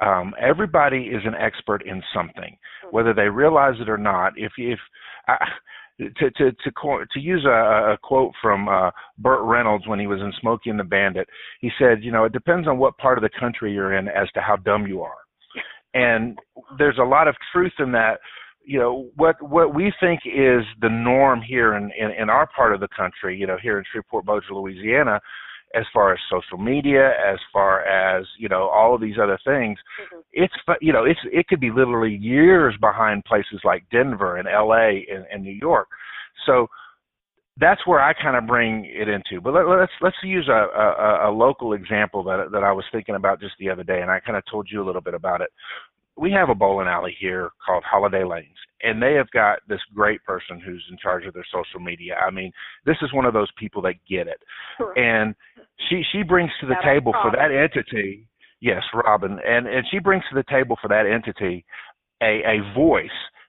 Um, 0.00 0.32
everybody 0.40 1.06
is 1.06 1.22
an 1.24 1.34
expert 1.34 1.82
in 1.86 2.02
something, 2.14 2.56
whether 2.90 3.12
they 3.12 3.28
realize 3.28 3.74
it 3.80 3.88
or 3.88 3.98
not. 3.98 4.34
If 4.36 4.52
if 4.58 4.78
I, 5.26 5.38
to 5.98 6.30
to 6.30 6.52
to 6.52 7.04
to 7.12 7.20
use 7.20 7.44
a, 7.44 7.94
a 7.94 7.98
quote 8.00 8.32
from 8.40 8.68
uh, 8.68 8.90
Burt 9.18 9.42
Reynolds 9.42 9.88
when 9.88 9.98
he 9.98 10.06
was 10.06 10.20
in 10.20 10.32
Smokey 10.40 10.70
and 10.70 10.78
the 10.78 10.84
Bandit, 10.84 11.28
he 11.60 11.70
said, 11.80 12.04
you 12.04 12.12
know, 12.12 12.24
it 12.24 12.32
depends 12.32 12.68
on 12.68 12.78
what 12.78 12.96
part 12.98 13.18
of 13.18 13.22
the 13.22 13.40
country 13.40 13.72
you're 13.72 13.96
in 13.96 14.06
as 14.06 14.28
to 14.34 14.40
how 14.40 14.54
dumb 14.54 14.86
you 14.86 15.02
are, 15.02 15.18
and 15.94 16.38
there's 16.78 16.98
a 16.98 17.04
lot 17.04 17.26
of 17.26 17.34
truth 17.52 17.72
in 17.80 17.90
that 17.90 18.18
you 18.64 18.78
know 18.78 19.10
what 19.16 19.40
what 19.42 19.74
we 19.74 19.92
think 20.00 20.20
is 20.24 20.64
the 20.80 20.88
norm 20.88 21.40
here 21.42 21.74
in, 21.74 21.90
in 21.98 22.10
in 22.10 22.30
our 22.30 22.48
part 22.56 22.74
of 22.74 22.80
the 22.80 22.88
country 22.96 23.36
you 23.36 23.46
know 23.46 23.58
here 23.62 23.78
in 23.78 23.84
Shreveport 23.90 24.24
Bossier 24.24 24.54
Louisiana 24.54 25.20
as 25.74 25.84
far 25.92 26.12
as 26.12 26.20
social 26.30 26.56
media, 26.56 27.12
as 27.28 27.38
far 27.52 27.82
as 27.82 28.26
you 28.38 28.48
know 28.48 28.68
all 28.68 28.94
of 28.94 29.00
these 29.00 29.16
other 29.20 29.38
things. 29.44 29.78
Mm-hmm. 30.00 30.20
It's 30.32 30.54
you 30.80 30.92
know 30.92 31.04
it's 31.04 31.20
it 31.32 31.48
could 31.48 31.60
be 31.60 31.70
literally 31.70 32.14
years 32.14 32.74
behind 32.80 33.24
places 33.24 33.60
like 33.64 33.84
Denver 33.90 34.36
and 34.36 34.48
L.A. 34.48 35.06
and, 35.12 35.26
and 35.32 35.42
New 35.42 35.58
York. 35.60 35.88
So 36.46 36.68
that's 37.58 37.86
where 37.86 38.00
I 38.00 38.12
kind 38.12 38.36
of 38.36 38.46
bring 38.46 38.84
it 38.84 39.08
into. 39.08 39.40
But 39.40 39.54
let, 39.54 39.66
us 39.66 39.88
let's 40.00 40.16
use 40.22 40.48
a, 40.48 40.52
a, 40.52 41.30
a 41.30 41.32
local 41.32 41.72
example 41.72 42.22
that 42.24 42.50
that 42.52 42.64
I 42.64 42.72
was 42.72 42.84
thinking 42.92 43.14
about 43.16 43.40
just 43.40 43.54
the 43.58 43.70
other 43.70 43.84
day, 43.84 44.00
and 44.00 44.10
I 44.10 44.20
kind 44.20 44.36
of 44.36 44.44
told 44.50 44.68
you 44.70 44.82
a 44.82 44.86
little 44.86 45.02
bit 45.02 45.14
about 45.14 45.40
it. 45.40 45.50
We 46.16 46.30
have 46.32 46.48
a 46.48 46.54
bowling 46.54 46.86
alley 46.86 47.16
here 47.18 47.50
called 47.64 47.82
Holiday 47.84 48.24
Lanes, 48.24 48.56
and 48.82 49.02
they 49.02 49.14
have 49.14 49.30
got 49.30 49.58
this 49.68 49.80
great 49.94 50.22
person 50.24 50.60
who's 50.60 50.84
in 50.90 50.96
charge 51.02 51.26
of 51.26 51.34
their 51.34 51.46
social 51.52 51.80
media. 51.80 52.16
I 52.16 52.30
mean, 52.30 52.52
this 52.86 52.96
is 53.02 53.12
one 53.12 53.24
of 53.24 53.34
those 53.34 53.50
people 53.58 53.82
that 53.82 53.94
get 54.08 54.28
it, 54.28 54.40
and 54.96 55.34
she 55.88 56.02
she 56.12 56.22
brings 56.22 56.50
to 56.60 56.66
the 56.66 56.76
table 56.84 57.12
for 57.22 57.30
that 57.32 57.50
entity. 57.50 58.28
Yes, 58.60 58.82
Robin, 58.94 59.38
and 59.46 59.66
and 59.66 59.84
she 59.90 59.98
brings 59.98 60.24
to 60.30 60.36
the 60.36 60.44
table 60.48 60.78
for 60.80 60.88
that 60.88 61.06
entity 61.06 61.64
a 62.22 62.42
a 62.46 62.74
voice 62.74 63.08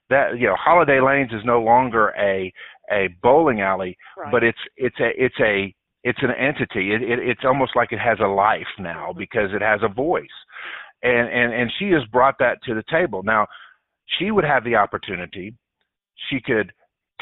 that 0.10 0.38
you 0.38 0.48
know 0.48 0.56
Holiday 0.58 1.00
Lanes 1.00 1.32
is 1.32 1.46
no 1.46 1.62
longer 1.62 2.14
a 2.18 2.52
a 2.92 3.10
bowling 3.22 3.62
alley, 3.62 3.98
right. 4.18 4.32
but 4.32 4.44
it's 4.44 4.60
it's 4.78 5.00
a 5.00 5.10
it's 5.18 5.40
a 5.40 5.74
it's 6.04 6.20
an 6.22 6.32
entity. 6.32 6.94
It, 6.94 7.02
it 7.02 7.20
it's 7.20 7.42
almost 7.44 7.76
like 7.76 7.92
it 7.92 8.00
has 8.00 8.20
a 8.20 8.28
life 8.28 8.68
now 8.80 9.14
because 9.18 9.50
it 9.54 9.62
has 9.62 9.82
a 9.84 9.94
voice, 9.94 10.28
and 11.06 11.30
and 11.30 11.54
and 11.54 11.72
she 11.80 11.90
has 11.92 12.04
brought 12.12 12.36
that 12.40 12.62
to 12.64 12.74
the 12.74 12.84
table. 12.90 13.24
Now, 13.24 13.48
she 14.18 14.32
would 14.32 14.44
have 14.44 14.64
the 14.64 14.76
opportunity. 14.76 15.54
She 16.30 16.40
could 16.40 16.72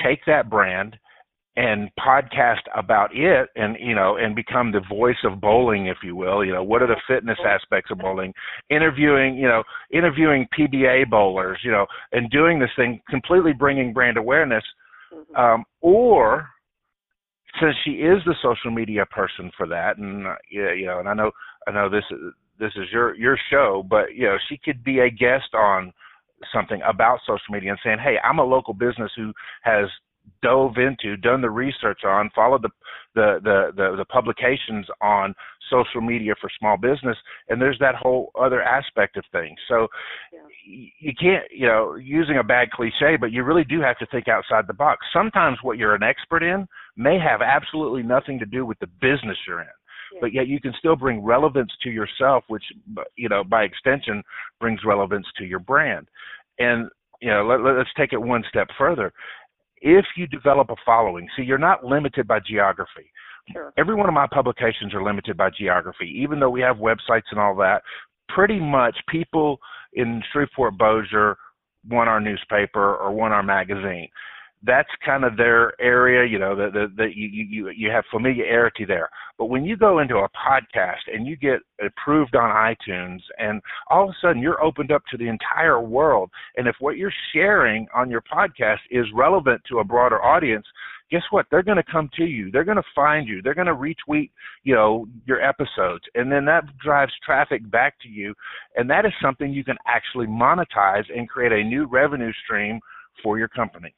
take 0.03 0.19
that 0.25 0.49
brand 0.49 0.97
and 1.55 1.89
podcast 1.99 2.61
about 2.75 3.11
it 3.13 3.47
and 3.55 3.77
you 3.79 3.93
know 3.93 4.17
and 4.17 4.35
become 4.35 4.71
the 4.71 4.81
voice 4.89 5.17
of 5.23 5.39
bowling 5.39 5.85
if 5.85 5.97
you 6.03 6.15
will 6.15 6.43
you 6.43 6.51
know 6.51 6.63
what 6.63 6.81
are 6.81 6.87
the 6.87 6.99
fitness 7.07 7.37
aspects 7.47 7.91
of 7.91 7.99
bowling 7.99 8.33
interviewing 8.71 9.35
you 9.35 9.47
know 9.47 9.61
interviewing 9.91 10.47
pba 10.57 11.07
bowlers 11.07 11.59
you 11.63 11.69
know 11.69 11.85
and 12.11 12.31
doing 12.31 12.57
this 12.57 12.71
thing 12.75 12.99
completely 13.07 13.53
bringing 13.53 13.93
brand 13.93 14.17
awareness 14.17 14.63
mm-hmm. 15.13 15.35
um 15.35 15.63
or 15.81 16.47
since 17.61 17.75
she 17.85 17.91
is 17.91 18.17
the 18.25 18.33
social 18.41 18.71
media 18.71 19.05
person 19.05 19.51
for 19.55 19.67
that 19.67 19.99
and 19.99 20.25
uh, 20.25 20.33
you 20.49 20.87
know 20.87 20.99
and 20.99 21.07
i 21.07 21.13
know 21.13 21.29
i 21.67 21.71
know 21.71 21.87
this 21.87 22.05
this 22.59 22.71
is 22.75 22.85
your 22.91 23.15
your 23.15 23.37
show 23.49 23.85
but 23.89 24.13
you 24.15 24.23
know 24.23 24.37
she 24.49 24.57
could 24.57 24.83
be 24.83 24.99
a 24.99 25.09
guest 25.09 25.53
on 25.53 25.91
something 26.53 26.81
about 26.87 27.19
social 27.21 27.51
media 27.51 27.71
and 27.71 27.79
saying 27.83 27.97
hey 27.99 28.15
i'm 28.23 28.39
a 28.39 28.43
local 28.43 28.73
business 28.73 29.11
who 29.15 29.31
has 29.61 29.87
dove 30.41 30.77
into, 30.77 31.15
done 31.17 31.41
the 31.41 31.49
research 31.49 32.01
on, 32.05 32.29
followed 32.35 32.61
the, 32.61 32.69
the 33.15 33.39
the 33.43 33.71
the 33.75 33.95
the, 33.97 34.05
publications 34.05 34.85
on 35.01 35.33
social 35.69 36.01
media 36.01 36.33
for 36.39 36.49
small 36.59 36.77
business, 36.77 37.17
and 37.49 37.61
there's 37.61 37.79
that 37.79 37.95
whole 37.95 38.31
other 38.39 38.61
aspect 38.61 39.17
of 39.17 39.23
things. 39.31 39.57
So 39.67 39.87
yeah. 40.31 40.39
you 40.99 41.13
can't, 41.19 41.45
you 41.51 41.67
know, 41.67 41.95
using 41.95 42.37
a 42.37 42.43
bad 42.43 42.71
cliche, 42.71 43.17
but 43.19 43.31
you 43.31 43.43
really 43.43 43.63
do 43.63 43.81
have 43.81 43.97
to 43.99 44.05
think 44.07 44.27
outside 44.27 44.67
the 44.67 44.73
box. 44.73 45.05
Sometimes 45.13 45.57
what 45.61 45.77
you're 45.77 45.95
an 45.95 46.03
expert 46.03 46.43
in 46.43 46.67
may 46.97 47.17
have 47.19 47.41
absolutely 47.41 48.03
nothing 48.03 48.39
to 48.39 48.45
do 48.45 48.65
with 48.65 48.79
the 48.79 48.87
business 49.01 49.37
you're 49.47 49.61
in. 49.61 49.67
Yeah. 50.13 50.19
But 50.21 50.33
yet 50.33 50.47
you 50.47 50.61
can 50.61 50.73
still 50.77 50.95
bring 50.95 51.23
relevance 51.23 51.71
to 51.83 51.89
yourself, 51.89 52.43
which 52.47 52.63
you 53.15 53.29
know 53.29 53.43
by 53.43 53.63
extension 53.63 54.23
brings 54.59 54.81
relevance 54.85 55.25
to 55.37 55.45
your 55.45 55.59
brand. 55.59 56.07
And 56.59 56.89
you 57.21 57.29
know, 57.29 57.45
let, 57.45 57.61
let's 57.61 57.89
take 57.97 58.13
it 58.13 58.21
one 58.21 58.43
step 58.49 58.67
further 58.77 59.13
if 59.83 60.05
you 60.15 60.25
develop 60.27 60.69
a 60.69 60.75
following, 60.85 61.27
see, 61.35 61.43
you're 61.43 61.57
not 61.57 61.83
limited 61.83 62.25
by 62.25 62.39
geography. 62.39 63.11
Sure. 63.51 63.73
Every 63.77 63.93
one 63.93 64.07
of 64.07 64.15
my 64.15 64.27
publications 64.31 64.93
are 64.93 65.03
limited 65.03 65.35
by 65.35 65.49
geography, 65.49 66.05
even 66.23 66.39
though 66.39 66.49
we 66.49 66.61
have 66.61 66.77
websites 66.77 67.29
and 67.31 67.39
all 67.39 67.53
that. 67.57 67.83
Pretty 68.29 68.59
much, 68.59 68.95
people 69.09 69.59
in 69.93 70.23
Shreveport 70.31 70.77
Bossier 70.77 71.35
want 71.89 72.07
our 72.07 72.21
newspaper 72.21 72.95
or 72.95 73.11
want 73.11 73.33
our 73.33 73.43
magazine 73.43 74.07
that's 74.65 74.89
kind 75.05 75.25
of 75.25 75.35
their 75.35 75.79
area, 75.81 76.29
you 76.29 76.39
know, 76.39 76.55
that 76.55 76.71
the, 76.73 76.91
the, 76.95 77.09
you, 77.13 77.27
you, 77.27 77.69
you 77.69 77.91
have 77.91 78.05
familiarity 78.09 78.85
there. 78.85 79.09
But 79.37 79.45
when 79.45 79.65
you 79.65 79.75
go 79.75 79.99
into 79.99 80.17
a 80.17 80.29
podcast 80.29 81.13
and 81.13 81.27
you 81.27 81.35
get 81.35 81.59
approved 81.85 82.35
on 82.35 82.49
iTunes 82.49 83.19
and 83.39 83.61
all 83.89 84.03
of 84.03 84.09
a 84.09 84.15
sudden 84.21 84.41
you're 84.41 84.63
opened 84.63 84.91
up 84.91 85.03
to 85.11 85.17
the 85.17 85.27
entire 85.27 85.81
world, 85.81 86.29
and 86.55 86.67
if 86.67 86.75
what 86.79 86.97
you're 86.97 87.13
sharing 87.33 87.87
on 87.93 88.09
your 88.09 88.21
podcast 88.21 88.79
is 88.89 89.05
relevant 89.13 89.61
to 89.67 89.79
a 89.79 89.83
broader 89.83 90.23
audience, 90.23 90.65
guess 91.11 91.23
what? 91.29 91.45
They're 91.51 91.63
going 91.63 91.77
to 91.77 91.91
come 91.91 92.09
to 92.15 92.25
you. 92.25 92.49
They're 92.49 92.63
going 92.63 92.77
to 92.77 92.83
find 92.95 93.27
you. 93.27 93.41
They're 93.41 93.53
going 93.53 93.67
to 93.67 93.75
retweet, 93.75 94.31
you 94.63 94.73
know, 94.73 95.07
your 95.25 95.41
episodes, 95.41 96.03
and 96.15 96.31
then 96.31 96.45
that 96.45 96.63
drives 96.77 97.11
traffic 97.23 97.69
back 97.69 97.99
to 98.01 98.07
you, 98.07 98.33
and 98.77 98.89
that 98.89 99.05
is 99.05 99.11
something 99.21 99.51
you 99.51 99.63
can 99.63 99.77
actually 99.85 100.27
monetize 100.27 101.03
and 101.15 101.29
create 101.29 101.51
a 101.51 101.63
new 101.63 101.85
revenue 101.85 102.31
stream 102.45 102.79
for 103.21 103.37
your 103.37 103.49
company. 103.49 103.93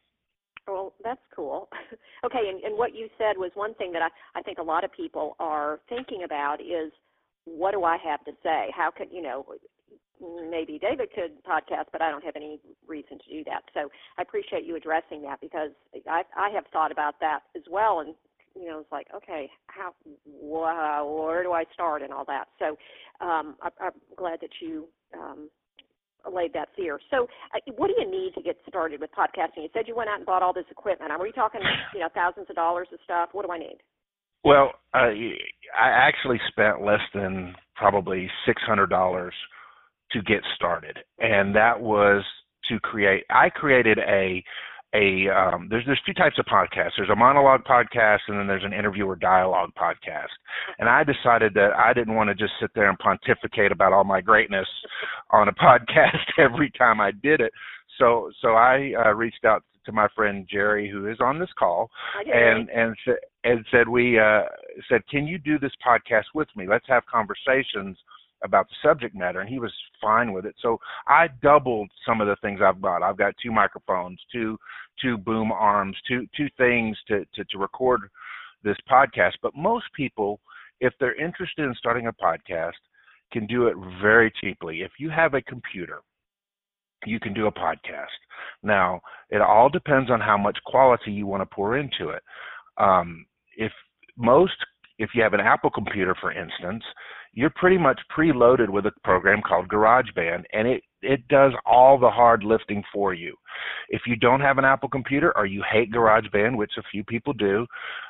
Well, 0.68 0.94
that's 1.04 1.22
cool. 1.36 1.70
okay, 2.26 2.50
and, 2.50 2.64
and 2.64 2.78
what 2.78 2.96
you 2.96 3.08
said 3.18 3.38
was 3.38 3.52
one 3.54 3.76
thing 3.76 3.92
that 3.94 4.02
I, 4.02 4.40
I 4.40 4.42
think 4.42 4.58
a 4.58 4.64
lot 4.64 4.84
of 4.84 4.92
people 4.92 5.36
are 5.40 5.80
thinking 5.90 6.24
about 6.24 6.60
is 6.62 6.92
what 7.46 7.72
do 7.72 7.84
I 7.84 7.98
have 8.04 8.24
to 8.26 8.32
say? 8.44 8.72
How 8.76 8.90
could, 8.96 9.10
you 9.12 9.22
know, 9.22 9.46
maybe 10.50 10.80
David 10.80 11.10
could 11.14 11.44
podcast, 11.44 11.86
but 11.92 12.02
I 12.02 12.10
don't 12.10 12.24
have 12.24 12.36
any 12.36 12.60
reason 12.88 13.20
to 13.20 13.38
do 13.38 13.44
that. 13.46 13.62
So 13.74 13.90
I 14.18 14.24
appreciate 14.24 14.66
you 14.66 14.76
addressing 14.76 15.22
that 15.24 15.40
because 15.42 15.70
I, 16.10 16.24
I 16.36 16.50
have 16.50 16.66
thought 16.74 16.92
about 16.92 17.20
that 17.20 17.42
as 17.56 17.64
well. 17.70 18.00
And, 18.00 18.16
you 18.56 18.68
know, 18.68 18.80
it's 18.80 18.92
like, 18.92 19.08
okay, 19.16 19.50
how, 19.68 19.94
wow, 20.26 21.26
where 21.28 21.44
do 21.44 21.52
I 21.52 21.66
start 21.74 22.02
and 22.02 22.12
all 22.12 22.26
that. 22.26 22.46
So 22.58 22.78
um, 23.24 23.56
I, 23.62 23.70
I'm 23.82 23.92
glad 24.18 24.40
that 24.42 24.52
you 24.62 24.88
um, 25.14 25.50
allayed 26.28 26.54
that 26.54 26.70
fear. 26.76 27.00
So, 27.12 27.28
uh, 27.54 27.72
what 27.78 27.88
do 27.88 27.96
you 27.98 28.10
need 28.10 28.34
to 28.36 28.42
get 28.42 28.58
started 28.68 29.00
with 29.02 29.10
podcasting? 29.12 29.64
You 29.64 29.70
said 29.74 29.88
you 29.88 29.96
went 29.96 30.10
out 30.10 30.18
and 30.18 30.26
bought 30.26 30.44
all 30.44 30.54
this 30.54 30.66
equipment. 30.72 31.12
Are 31.12 31.22
we 31.22 31.32
talking, 31.32 31.62
you 31.94 32.00
know, 32.00 32.10
thousands 32.14 32.48
of 32.50 32.56
dollars 32.56 32.88
of 32.92 33.00
stuff? 33.04 33.30
What 33.32 33.46
do 33.46 33.52
I 33.52 33.58
need? 33.58 33.78
Well, 34.44 34.74
uh, 34.94 35.10
I 35.78 35.90
actually 35.90 36.40
spent 36.50 36.84
less 36.84 37.02
than 37.14 37.56
probably 37.76 38.30
six 38.46 38.62
hundred 38.62 38.90
dollars 38.92 39.34
to 40.12 40.22
get 40.22 40.42
started, 40.56 40.98
and 41.20 41.56
that 41.56 41.80
was 41.80 42.24
to 42.70 42.80
create. 42.80 43.24
I 43.30 43.50
created 43.50 43.98
a 44.00 44.44
a 44.96 45.30
um, 45.30 45.68
there's 45.70 45.86
there's 45.86 46.02
two 46.06 46.14
types 46.14 46.40
of 46.40 46.46
podcasts. 46.46 46.92
There's 46.98 47.10
a 47.10 47.16
monologue 47.16 47.64
podcast, 47.66 48.20
and 48.28 48.40
then 48.40 48.48
there's 48.48 48.64
an 48.64 48.74
interview 48.74 49.06
or 49.06 49.16
dialogue 49.16 49.72
podcast. 49.78 50.32
And 50.80 50.88
I 50.88 51.04
decided 51.04 51.54
that 51.56 51.72
I 51.78 51.94
didn't 51.94 52.16
want 52.16 52.30
to 52.30 52.36
just 52.36 52.54
sit 52.62 52.72
there 52.74 52.90
and 52.90 52.98
pontificate 53.00 53.72
about 53.72 53.94
all 53.94 54.04
my 54.04 54.22
greatness 54.22 54.68
on 55.32 55.48
a 55.50 55.54
podcast 55.54 56.26
every 56.40 56.72
time 56.78 57.02
I 57.02 57.12
did 57.12 57.42
it. 57.42 57.52
So 58.00 58.32
so 58.42 58.50
I 58.50 58.94
uh, 59.06 59.14
reached 59.14 59.46
out 59.46 59.64
to 59.86 59.92
my 59.92 60.08
friend 60.16 60.48
Jerry, 60.50 60.90
who 60.90 61.08
is 61.08 61.18
on 61.20 61.40
this 61.40 61.52
call, 61.58 61.90
and 62.26 62.70
and 62.70 62.96
and 63.44 63.66
said 63.72 63.88
we 63.88 64.20
uh, 64.20 64.44
said, 64.90 65.02
can 65.10 65.28
you 65.28 65.38
do 65.38 65.60
this 65.60 65.74
podcast 65.86 66.26
with 66.34 66.48
me? 66.56 66.68
Let's 66.68 66.88
have 66.88 67.04
conversations 67.06 67.98
about 68.46 68.68
the 68.70 68.76
subject 68.88 69.16
matter 69.16 69.42
and 69.42 69.50
he 69.50 69.60
was 69.60 69.74
fine 70.02 70.32
with 70.34 70.46
it. 70.46 70.56
So 70.62 70.80
i 71.08 71.28
doubled 71.42 71.90
some 72.06 72.22
of 72.22 72.28
the 72.28 72.36
things 72.42 72.60
i've 72.64 72.82
got 72.82 73.04
i've 73.04 73.18
got 73.18 73.34
two 73.42 73.52
microphones 73.52 74.20
two 74.32 74.58
two 75.02 75.18
boom 75.18 75.52
arms 75.52 75.96
two 76.08 76.26
two 76.38 76.48
things 76.58 76.98
to 77.08 77.26
to, 77.36 77.44
to 77.46 77.58
record 77.58 78.02
this 78.64 78.78
podcast. 78.90 79.34
But 79.42 79.56
most 79.56 79.86
people 79.96 80.40
if 80.80 80.94
they're 81.00 81.22
interested 81.22 81.66
in 81.66 81.76
starting 81.78 82.08
a 82.08 82.14
podcast 82.14 82.74
can 83.32 83.48
do 83.48 83.68
it 83.68 83.76
very 84.02 84.32
cheaply. 84.42 84.82
If 84.82 84.92
you 85.00 85.10
have 85.10 85.34
a 85.34 85.42
computer 85.42 86.02
you 87.06 87.20
can 87.20 87.34
do 87.34 87.48
a 87.48 87.52
podcast. 87.52 88.18
Now 88.64 89.02
it 89.30 89.42
all 89.42 89.70
depends 89.70 90.10
on 90.10 90.20
how 90.20 90.38
much 90.38 90.58
quality 90.66 91.12
you 91.12 91.28
want 91.28 91.42
to 91.42 91.56
pour 91.56 91.78
into 91.78 92.10
it. 92.10 92.24
Um, 92.78 93.26
if 93.58 93.72
most 94.18 94.56
if 94.98 95.10
you 95.14 95.22
have 95.22 95.34
an 95.34 95.40
apple 95.42 95.70
computer 95.70 96.16
for 96.20 96.32
instance 96.32 96.84
you're 97.36 97.52
pretty 97.52 97.78
much 97.78 98.00
preloaded 98.18 98.70
with 98.70 98.86
a 98.86 98.92
program 99.04 99.42
called 99.46 99.68
GarageBand, 99.68 100.46
and 100.54 100.68
it 100.68 100.84
it 101.02 101.28
does 101.28 101.52
all 101.68 102.00
the 102.00 102.10
hard 102.10 102.44
lifting 102.44 102.84
for 102.92 103.14
you. 103.14 103.36
If 103.90 104.02
you 104.08 104.16
don't 104.16 104.42
have 104.42 104.58
an 104.58 104.66
Apple 104.66 104.90
computer 104.90 105.38
or 105.38 105.46
you 105.46 105.64
hate 105.72 105.92
GarageBand, 105.92 106.58
which 106.58 106.72
a 106.80 106.84
few 106.90 107.04
people 107.04 107.34
do, 107.34 107.68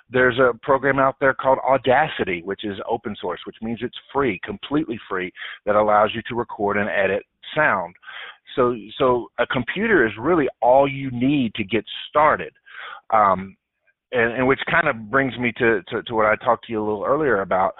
there's 0.09 0.39
a 0.39 0.57
program 0.61 0.97
out 0.97 1.15
there 1.19 1.33
called 1.33 1.57
Audacity, 1.67 2.41
which 2.43 2.63
is 2.63 2.77
open 2.87 3.13
source, 3.19 3.41
which 3.45 3.57
means 3.61 3.79
it's 3.81 3.97
free, 4.13 4.39
completely 4.45 4.97
free, 5.09 5.33
that 5.65 5.75
allows 5.75 6.11
you 6.13 6.21
to 6.29 6.35
record 6.35 6.77
and 6.77 6.89
edit 6.89 7.23
sound. 7.53 7.95
So 8.55 8.75
so 8.97 9.27
a 9.39 9.47
computer 9.47 10.05
is 10.05 10.13
really 10.17 10.47
all 10.61 10.87
you 10.87 11.11
need 11.11 11.53
to 11.55 11.63
get 11.65 11.83
started. 12.09 12.53
Um, 13.09 13.57
and, 14.11 14.33
and 14.33 14.47
which 14.47 14.61
kind 14.69 14.87
of 14.87 15.11
brings 15.11 15.37
me 15.37 15.51
to, 15.57 15.81
to, 15.89 16.01
to 16.03 16.15
what 16.15 16.25
I 16.25 16.35
talked 16.37 16.65
to 16.67 16.71
you 16.71 16.81
a 16.81 16.85
little 16.85 17.03
earlier 17.03 17.41
about 17.41 17.75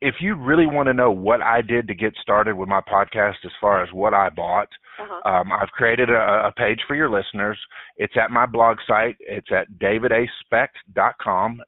if 0.00 0.16
you 0.20 0.34
really 0.34 0.66
want 0.66 0.86
to 0.86 0.94
know 0.94 1.10
what 1.10 1.42
I 1.42 1.60
did 1.60 1.86
to 1.88 1.94
get 1.94 2.14
started 2.22 2.56
with 2.56 2.68
my 2.68 2.80
podcast 2.80 3.36
as 3.44 3.52
far 3.60 3.82
as 3.82 3.92
what 3.92 4.14
I 4.14 4.30
bought, 4.30 4.68
uh-huh. 4.98 5.30
um, 5.30 5.52
I've 5.52 5.68
created 5.68 6.08
a, 6.08 6.46
a, 6.46 6.52
page 6.56 6.80
for 6.86 6.94
your 6.96 7.10
listeners. 7.10 7.58
It's 7.96 8.14
at 8.22 8.30
my 8.30 8.46
blog 8.46 8.78
site. 8.86 9.16
It's 9.20 9.48
at 9.52 9.66
davidaspecht.com 9.78 11.60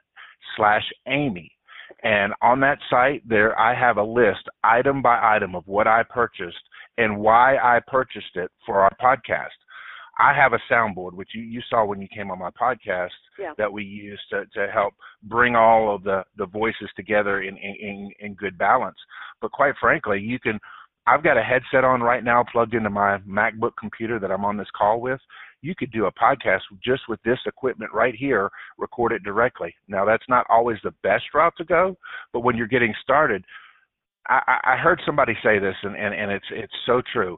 slash 0.57 0.85
Amy. 1.07 1.53
And 2.03 2.33
on 2.43 2.61
that 2.61 2.79
site, 2.91 3.23
there 3.29 3.59
I 3.59 3.79
have 3.79 3.99
a 3.99 4.03
list, 4.03 4.49
item 4.65 5.03
by 5.03 5.21
item, 5.37 5.55
of 5.55 5.67
what 5.67 5.87
I 5.87 6.03
purchased 6.03 6.57
and 6.99 7.19
why 7.19 7.57
I 7.57 7.81
purchased 7.87 8.35
it 8.35 8.51
for 8.67 8.81
our 8.81 8.93
podcast. 9.01 9.49
I 10.23 10.33
have 10.35 10.53
a 10.53 10.61
soundboard, 10.73 11.15
which 11.15 11.31
you, 11.35 11.43
you 11.43 11.61
saw 11.69 11.85
when 11.85 12.01
you 12.01 12.09
came 12.15 12.31
on 12.31 12.39
my 12.39 12.51
podcast, 12.51 13.11
Yeah. 13.39 13.55
that 13.59 13.73
we 13.73 13.83
use 13.83 14.21
to, 14.31 14.47
to 14.55 14.71
help 14.73 14.95
bring 15.25 15.57
all 15.57 15.93
of 15.95 16.05
the, 16.05 16.23
the 16.37 16.47
voices 16.47 16.89
together 16.95 17.43
in, 17.43 17.57
in, 17.57 18.11
in 18.21 18.35
good 18.35 18.57
balance. 18.57 18.97
But 19.41 19.51
quite 19.53 19.75
frankly, 19.81 20.21
you 20.21 20.39
can. 20.39 20.59
I've 21.05 21.25
got 21.25 21.37
a 21.37 21.43
headset 21.43 21.83
on 21.83 22.01
right 22.01 22.23
now 22.23 22.45
plugged 22.53 22.75
into 22.75 22.89
my 22.91 23.19
MacBook 23.29 23.73
computer 23.77 24.21
that 24.21 24.31
I'm 24.31 24.45
on 24.45 24.57
this 24.57 24.69
call 24.79 25.01
with. 25.01 25.21
You 25.61 25.75
could 25.77 25.91
do 25.91 26.07
a 26.07 26.13
podcast 26.13 26.61
just 26.85 27.03
with 27.09 27.21
this 27.25 27.41
equipment 27.45 27.91
right 27.93 28.15
here, 28.15 28.49
record 28.79 29.11
it 29.11 29.25
directly. 29.25 29.75
Now, 29.89 30.05
that's 30.05 30.29
not 30.29 30.47
always 30.49 30.79
the 30.85 30.95
best 31.03 31.25
route 31.35 31.55
to 31.59 31.65
go, 31.65 31.97
but 32.33 32.41
when 32.45 32.57
you're 32.57 32.69
getting 32.69 32.95
started, 33.03 33.45
I, 34.29 34.59
I 34.63 34.77
heard 34.77 35.01
somebody 35.05 35.35
say 35.43 35.59
this, 35.59 35.75
and, 35.83 35.97
and, 35.97 36.15
and 36.15 36.31
it's 36.31 36.47
it's 36.53 36.73
so 36.87 37.03
true. 37.13 37.37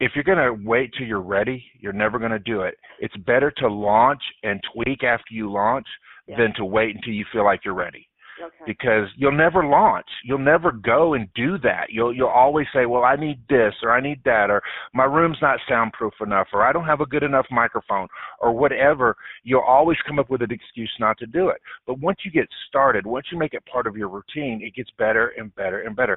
If 0.00 0.12
you're 0.14 0.24
going 0.24 0.38
to 0.38 0.66
wait 0.66 0.92
till 0.96 1.06
you're 1.06 1.20
ready, 1.20 1.64
you're 1.78 1.92
never 1.92 2.18
going 2.18 2.30
to 2.30 2.38
do 2.38 2.62
it. 2.62 2.78
It's 3.00 3.16
better 3.18 3.50
to 3.58 3.68
launch 3.68 4.22
and 4.42 4.60
tweak 4.74 5.04
after 5.04 5.32
you 5.34 5.50
launch 5.52 5.86
Yeah. 6.26 6.36
than 6.38 6.54
to 6.54 6.64
wait 6.64 6.94
until 6.94 7.12
you 7.12 7.24
feel 7.32 7.44
like 7.44 7.64
you're 7.64 7.74
ready 7.74 8.08
Okay. 8.40 8.64
because 8.64 9.08
you'll 9.16 9.32
never 9.32 9.64
launch. 9.64 10.08
You'll 10.24 10.38
never 10.38 10.72
go 10.72 11.12
and 11.14 11.28
do 11.34 11.58
that. 11.58 11.90
You'll 11.90 12.14
you'll 12.14 12.28
always 12.28 12.66
say, 12.72 12.86
"Well, 12.86 13.04
I 13.04 13.16
need 13.16 13.46
this 13.48 13.74
or 13.82 13.90
I 13.90 14.00
need 14.00 14.22
that 14.24 14.48
or 14.50 14.62
my 14.94 15.04
room's 15.04 15.42
not 15.42 15.60
soundproof 15.68 16.14
enough 16.22 16.48
or 16.54 16.62
I 16.62 16.72
don't 16.72 16.86
have 16.86 17.02
a 17.02 17.06
good 17.06 17.22
enough 17.22 17.46
microphone 17.50 18.08
or 18.38 18.52
whatever." 18.52 19.16
You'll 19.42 19.60
always 19.76 19.98
come 20.06 20.18
up 20.18 20.30
with 20.30 20.40
an 20.40 20.52
excuse 20.52 20.94
not 20.98 21.18
to 21.18 21.26
do 21.26 21.48
it. 21.50 21.60
But 21.86 21.98
once 21.98 22.24
you 22.24 22.30
get 22.30 22.48
started, 22.68 23.04
once 23.06 23.30
you 23.30 23.36
make 23.38 23.52
it 23.52 23.66
part 23.66 23.86
of 23.86 23.96
your 23.96 24.08
routine, 24.08 24.62
it 24.62 24.74
gets 24.74 24.90
better 24.92 25.28
and 25.36 25.54
better 25.56 25.80
and 25.82 25.94
better. 25.94 26.16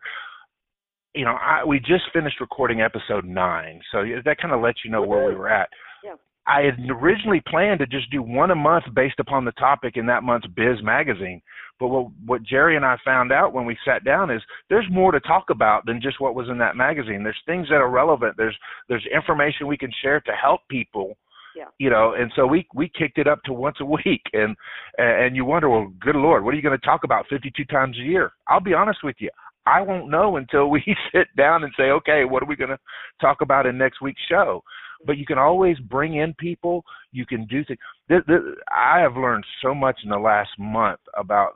You 1.16 1.26
know, 1.26 1.34
I, 1.34 1.64
we 1.64 1.80
just 1.80 2.04
finished 2.12 2.40
recording 2.40 2.82
episode 2.82 3.26
9. 3.26 3.82
So 3.92 4.04
that 4.26 4.38
kind 4.42 4.54
of 4.54 4.62
lets 4.62 4.80
you 4.84 4.92
know 4.92 5.04
where 5.04 5.28
we 5.28 5.36
were 5.36 5.50
at. 5.50 5.70
Yeah. 6.04 6.16
I 6.48 6.62
had 6.62 6.78
originally 6.90 7.42
planned 7.48 7.80
to 7.80 7.86
just 7.86 8.10
do 8.12 8.22
one 8.22 8.52
a 8.52 8.56
month 8.56 8.86
based 8.96 9.20
upon 9.20 9.46
the 9.46 9.52
topic 9.54 9.96
in 9.96 10.06
that 10.08 10.24
month's 10.24 10.48
Biz 10.48 10.84
magazine. 10.84 11.42
But 11.80 11.88
what, 11.88 12.08
what 12.26 12.44
Jerry 12.44 12.76
and 12.76 12.86
I 12.86 12.98
found 13.04 13.32
out 13.32 13.54
when 13.54 13.66
we 13.66 13.78
sat 13.86 14.04
down 14.04 14.30
is 14.30 14.42
there's 14.70 14.86
more 14.92 15.12
to 15.12 15.20
talk 15.22 15.46
about 15.50 15.86
than 15.86 16.02
just 16.02 16.20
what 16.20 16.36
was 16.36 16.50
in 16.50 16.58
that 16.60 16.76
magazine. 16.76 17.24
There's 17.24 17.42
things 17.46 17.68
that 17.70 17.76
are 17.76 17.90
relevant. 17.90 18.36
There's 18.38 18.58
there's 18.90 19.06
information 19.14 19.68
we 19.68 19.78
can 19.78 19.92
share 20.02 20.20
to 20.22 20.32
help 20.32 20.62
people. 20.70 21.18
Yeah. 21.56 21.66
You 21.78 21.90
know, 21.90 22.14
and 22.18 22.32
so 22.36 22.48
we 22.48 22.68
we 22.74 22.90
kicked 22.98 23.18
it 23.18 23.28
up 23.28 23.44
to 23.44 23.54
once 23.54 23.78
a 23.80 23.86
week, 24.06 24.22
and 24.34 24.56
and 24.98 25.36
you 25.36 25.46
wonder, 25.46 25.70
well, 25.70 25.92
good 26.00 26.16
lord, 26.16 26.44
what 26.44 26.54
are 26.54 26.58
you 26.58 26.64
going 26.64 26.78
to 26.78 26.86
talk 26.86 27.04
about 27.04 27.26
52 27.30 27.66
times 27.66 27.98
a 27.98 28.04
year? 28.04 28.32
I'll 28.48 28.60
be 28.60 28.74
honest 28.74 29.00
with 29.04 29.16
you, 29.20 29.30
I 29.66 29.82
won't 29.82 30.10
know 30.10 30.38
until 30.38 30.70
we 30.70 30.84
sit 31.14 31.28
down 31.38 31.64
and 31.64 31.74
say, 31.78 31.84
okay, 31.84 32.26
what 32.26 32.44
are 32.44 32.48
we 32.48 32.56
going 32.56 32.70
to 32.70 32.80
talk 33.22 33.42
about 33.42 33.66
in 33.66 33.78
next 33.78 34.02
week's 34.02 34.22
show? 34.30 34.64
But 35.06 35.18
you 35.18 35.26
can 35.26 35.38
always 35.38 35.78
bring 35.80 36.16
in 36.16 36.34
people. 36.36 36.84
You 37.12 37.26
can 37.26 37.46
do 37.46 37.64
things. 37.66 37.80
Th- 38.10 38.26
th- 38.26 38.42
I 38.72 39.00
have 39.00 39.18
learned 39.18 39.46
so 39.62 39.74
much 39.74 40.00
in 40.04 40.10
the 40.10 40.18
last 40.18 40.52
month 40.58 41.00
about 41.18 41.52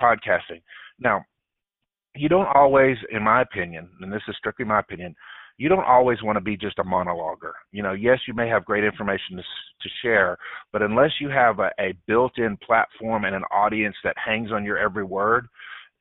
podcasting. 0.00 0.62
Now, 0.98 1.24
you 2.16 2.28
don't 2.28 2.48
always, 2.54 2.96
in 3.12 3.22
my 3.22 3.42
opinion, 3.42 3.88
and 4.00 4.12
this 4.12 4.22
is 4.28 4.36
strictly 4.38 4.64
my 4.64 4.80
opinion, 4.80 5.14
you 5.58 5.68
don't 5.68 5.84
always 5.84 6.22
want 6.22 6.36
to 6.36 6.40
be 6.40 6.56
just 6.56 6.78
a 6.78 6.84
monologuer. 6.84 7.52
You 7.72 7.82
know, 7.82 7.92
yes, 7.92 8.18
you 8.26 8.34
may 8.34 8.48
have 8.48 8.64
great 8.64 8.84
information 8.84 9.36
to, 9.36 9.42
to 9.42 9.88
share, 10.02 10.38
but 10.72 10.82
unless 10.82 11.10
you 11.20 11.28
have 11.28 11.58
a, 11.58 11.70
a 11.80 11.94
built-in 12.06 12.56
platform 12.64 13.24
and 13.24 13.34
an 13.34 13.42
audience 13.52 13.96
that 14.04 14.14
hangs 14.24 14.52
on 14.52 14.64
your 14.64 14.78
every 14.78 15.04
word, 15.04 15.48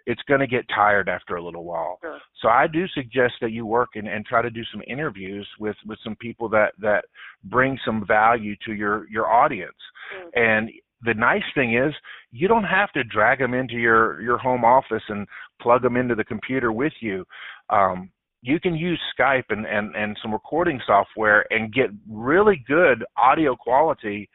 it's 0.07 0.21
going 0.25 0.39
to 0.39 0.47
get 0.47 0.65
tired 0.73 1.09
after 1.09 1.35
a 1.35 1.43
little 1.43 1.65
while. 1.65 1.99
Sure. 2.01 2.17
So 2.41 2.47
I 2.47 2.65
do 2.65 2.87
suggest 2.95 3.33
that 3.41 3.51
you 3.51 3.65
work 3.65 3.89
and, 3.95 4.07
and 4.07 4.25
try 4.25 4.41
to 4.41 4.49
do 4.49 4.63
some 4.71 4.81
interviews 4.87 5.45
with, 5.59 5.75
with 5.85 5.99
some 6.01 6.15
people 6.15 6.47
that, 6.49 6.71
that 6.79 7.03
bring 7.43 7.77
some 7.85 8.05
value 8.07 8.55
to 8.65 8.73
your, 8.73 9.05
your 9.09 9.27
audience. 9.27 9.75
Mm. 10.15 10.29
And 10.41 10.69
the 11.03 11.13
nice 11.13 11.43
thing 11.53 11.77
is 11.77 11.93
you 12.31 12.47
don't 12.47 12.63
have 12.63 12.91
to 12.93 13.03
drag 13.03 13.39
them 13.39 13.53
into 13.53 13.75
your, 13.75 14.21
your 14.21 14.37
home 14.37 14.63
office 14.63 15.03
and 15.09 15.27
plug 15.61 15.81
them 15.81 15.97
into 15.97 16.15
the 16.15 16.23
computer 16.23 16.71
with 16.71 16.93
you. 17.01 17.25
Um, 17.69 18.09
you 18.41 18.61
can 18.61 18.75
use 18.75 18.99
Skype 19.19 19.49
and, 19.49 19.65
and, 19.65 19.93
and 19.93 20.17
some 20.21 20.31
recording 20.31 20.79
software 20.87 21.45
and 21.49 21.73
get 21.73 21.89
really 22.09 22.63
good 22.65 23.03
audio 23.21 23.57
quality 23.57 24.29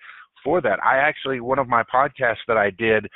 for 0.45 0.61
that. 0.61 0.85
I 0.85 0.99
actually, 0.99 1.41
one 1.41 1.59
of 1.59 1.69
my 1.69 1.83
podcasts 1.83 2.45
that 2.47 2.59
I 2.59 2.71
did 2.71 3.07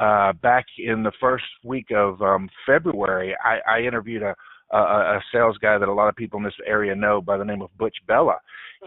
uh, 0.00 0.32
back 0.34 0.66
in 0.78 1.02
the 1.02 1.12
first 1.20 1.44
week 1.64 1.86
of 1.94 2.20
um, 2.22 2.48
February, 2.66 3.34
I, 3.44 3.58
I 3.68 3.80
interviewed 3.80 4.22
a, 4.22 4.34
a, 4.70 4.78
a 4.78 5.20
sales 5.32 5.58
guy 5.58 5.78
that 5.78 5.88
a 5.88 5.92
lot 5.92 6.08
of 6.08 6.16
people 6.16 6.38
in 6.38 6.44
this 6.44 6.54
area 6.66 6.94
know 6.94 7.20
by 7.20 7.36
the 7.36 7.44
name 7.44 7.62
of 7.62 7.76
Butch 7.78 7.96
Bella. 8.06 8.36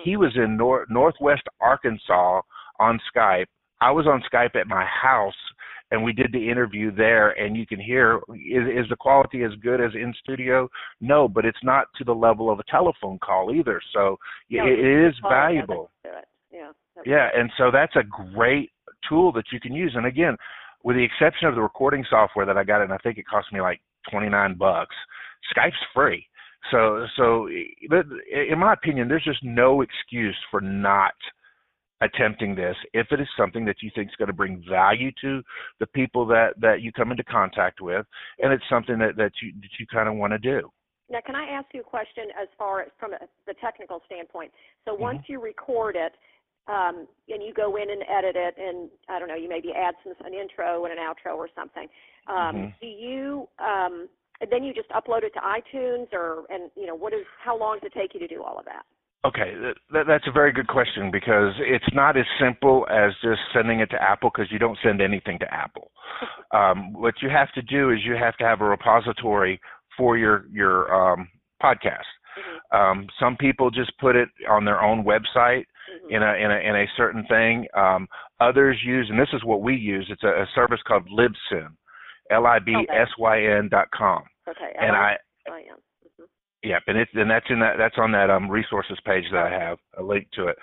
He 0.03 0.17
was 0.17 0.33
in 0.35 0.57
nor- 0.57 0.85
Northwest 0.89 1.43
Arkansas 1.61 2.41
on 2.79 2.99
Skype. 3.15 3.45
I 3.81 3.91
was 3.91 4.07
on 4.07 4.21
Skype 4.31 4.55
at 4.55 4.67
my 4.67 4.85
house, 4.85 5.33
and 5.91 6.03
we 6.03 6.11
did 6.11 6.31
the 6.33 6.49
interview 6.49 6.93
there. 6.93 7.29
And 7.31 7.55
you 7.55 7.65
can 7.65 7.79
hear 7.79 8.19
is, 8.29 8.85
is 8.85 8.89
the 8.89 8.95
quality 8.99 9.43
as 9.43 9.51
good 9.61 9.79
as 9.79 9.91
in 9.93 10.13
studio? 10.21 10.69
No, 10.99 11.27
but 11.27 11.45
it's 11.45 11.63
not 11.63 11.87
to 11.97 12.03
the 12.03 12.13
level 12.13 12.51
of 12.51 12.59
a 12.59 12.63
telephone 12.69 13.19
call 13.19 13.53
either. 13.53 13.79
So 13.93 14.17
No, 14.49 14.65
it, 14.65 14.79
it 14.79 15.07
is 15.07 15.13
valuable. 15.21 15.91
Yeah. 16.03 16.71
Yeah, 17.05 17.29
and 17.35 17.51
so 17.57 17.71
that's 17.71 17.95
a 17.97 18.03
great 18.33 18.71
tool 19.07 19.31
that 19.33 19.45
you 19.51 19.59
can 19.59 19.73
use. 19.73 19.93
And 19.95 20.05
again, 20.05 20.35
with 20.85 20.95
the 20.95 21.03
exception 21.03 21.47
of 21.49 21.55
the 21.55 21.61
recording 21.61 22.05
software 22.09 22.45
that 22.45 22.57
I 22.57 22.63
got, 22.63 22.81
and 22.83 22.93
I 22.93 22.97
think 22.99 23.17
it 23.17 23.27
cost 23.27 23.51
me 23.51 23.59
like 23.59 23.81
twenty 24.09 24.29
nine 24.29 24.53
bucks. 24.55 24.95
Skype's 25.51 25.73
free. 25.93 26.25
So, 26.71 27.05
so 27.17 27.47
in 27.47 28.57
my 28.57 28.73
opinion, 28.73 29.07
there's 29.07 29.23
just 29.23 29.43
no 29.43 29.81
excuse 29.81 30.37
for 30.49 30.61
not 30.61 31.13
attempting 32.01 32.55
this 32.55 32.75
if 32.93 33.07
it 33.11 33.21
is 33.21 33.27
something 33.37 33.65
that 33.65 33.77
you 33.81 33.89
think 33.95 34.09
is 34.09 34.15
going 34.17 34.27
to 34.27 34.33
bring 34.33 34.63
value 34.69 35.11
to 35.21 35.41
the 35.79 35.87
people 35.87 36.25
that 36.27 36.49
that 36.61 36.81
you 36.81 36.91
come 36.91 37.11
into 37.11 37.23
contact 37.23 37.81
with, 37.81 38.05
and 38.39 38.53
it's 38.53 38.63
something 38.69 38.97
that 38.99 39.15
that 39.17 39.31
you 39.41 39.53
that 39.61 39.69
you 39.79 39.85
kind 39.91 40.07
of 40.07 40.15
want 40.15 40.33
to 40.33 40.39
do. 40.39 40.69
Now, 41.09 41.19
can 41.23 41.35
I 41.35 41.45
ask 41.45 41.67
you 41.73 41.81
a 41.81 41.83
question 41.83 42.25
as 42.41 42.47
far 42.57 42.81
as 42.81 42.89
from 42.99 43.13
a, 43.13 43.19
the 43.45 43.53
technical 43.61 44.01
standpoint? 44.05 44.51
So 44.85 44.93
Mm-hmm. 44.93 45.01
once 45.01 45.19
you 45.27 45.41
record 45.41 45.95
it, 45.95 46.13
um, 46.67 47.07
and 47.29 47.43
you 47.43 47.53
go 47.53 47.75
in 47.75 47.89
and 47.89 48.03
edit 48.09 48.35
it, 48.35 48.55
and 48.57 48.89
I 49.09 49.19
don't 49.19 49.27
know, 49.27 49.35
you 49.35 49.49
maybe 49.49 49.71
add 49.73 49.95
some 50.03 50.13
an 50.25 50.33
intro 50.33 50.85
and 50.85 50.93
an 50.93 50.99
outro 50.99 51.35
or 51.35 51.49
something. 51.55 51.87
Um, 52.27 52.55
Mhm. 52.55 52.73
Do 52.81 52.87
you 52.87 53.47
um, 53.59 54.09
and 54.41 54.51
then 54.51 54.63
you 54.63 54.73
just 54.73 54.89
upload 54.89 55.23
it 55.23 55.33
to 55.33 55.39
iTunes, 55.39 56.11
or 56.11 56.43
and 56.49 56.71
you 56.75 56.87
know 56.87 56.95
what 56.95 57.13
is 57.13 57.25
how 57.43 57.57
long 57.57 57.79
does 57.79 57.91
it 57.93 57.93
take 57.97 58.13
you 58.13 58.19
to 58.19 58.27
do 58.27 58.43
all 58.43 58.57
of 58.57 58.65
that? 58.65 58.83
Okay, 59.25 59.55
that, 59.55 59.75
that, 59.91 60.05
that's 60.07 60.27
a 60.27 60.31
very 60.31 60.51
good 60.51 60.67
question 60.67 61.09
because 61.09 61.51
it's 61.57 61.91
not 61.93 62.15
as 62.15 62.25
simple 62.39 62.85
as 62.91 63.11
just 63.23 63.41
sending 63.53 63.79
it 63.79 63.89
to 63.89 63.99
Apple 63.99 64.29
because 64.31 64.51
you 64.51 64.59
don't 64.59 64.77
send 64.83 65.01
anything 65.01 65.39
to 65.39 65.53
Apple. 65.53 65.91
Um, 66.51 66.93
what 66.93 67.15
you 67.21 67.29
have 67.29 67.51
to 67.53 67.61
do 67.61 67.89
is 67.91 67.99
you 68.05 68.13
have 68.13 68.37
to 68.37 68.45
have 68.45 68.61
a 68.61 68.63
repository 68.63 69.59
for 69.97 70.15
your 70.17 70.45
your 70.53 70.93
um, 70.93 71.27
podcast. 71.61 72.05
Mhm. 72.37 72.77
Um, 72.77 73.07
some 73.19 73.35
people 73.35 73.69
just 73.69 73.91
put 73.97 74.15
it 74.15 74.29
on 74.47 74.63
their 74.63 74.81
own 74.81 75.03
website. 75.03 75.65
In 76.09 76.23
a 76.23 76.33
in 76.35 76.51
a 76.51 76.57
in 76.57 76.75
a 76.75 76.85
certain 76.97 77.25
thing. 77.27 77.67
Um, 77.75 78.07
others 78.39 78.77
use, 78.85 79.07
and 79.09 79.19
this 79.19 79.29
is 79.33 79.43
what 79.43 79.61
we 79.61 79.75
use. 79.75 80.07
It's 80.09 80.23
a, 80.23 80.27
a 80.27 80.47
service 80.53 80.79
called 80.87 81.07
Libsyn, 81.09 81.69
L 82.31 82.45
I 82.47 82.59
B 82.59 82.73
S 82.89 83.09
Y 83.17 83.43
N 83.43 83.69
dot 83.69 83.87
com, 83.91 84.23
Okay. 84.47 84.71
and 84.79 84.95
I 84.95 85.17
I 85.49 85.59
am. 85.59 85.77
Mhm. 86.19 86.25
Yep, 86.63 86.83
and 86.87 86.97
it's 86.97 87.11
and 87.13 87.29
that's 87.29 87.45
in 87.49 87.59
that 87.59 87.77
that's 87.77 87.97
on 87.97 88.11
that 88.11 88.29
um 88.29 88.49
resources 88.49 88.97
page 89.05 89.25
that 89.31 89.45
I 89.45 89.49
have 89.51 89.77
a 89.97 90.03
link 90.03 90.27
to 90.33 90.47
it. 90.47 90.57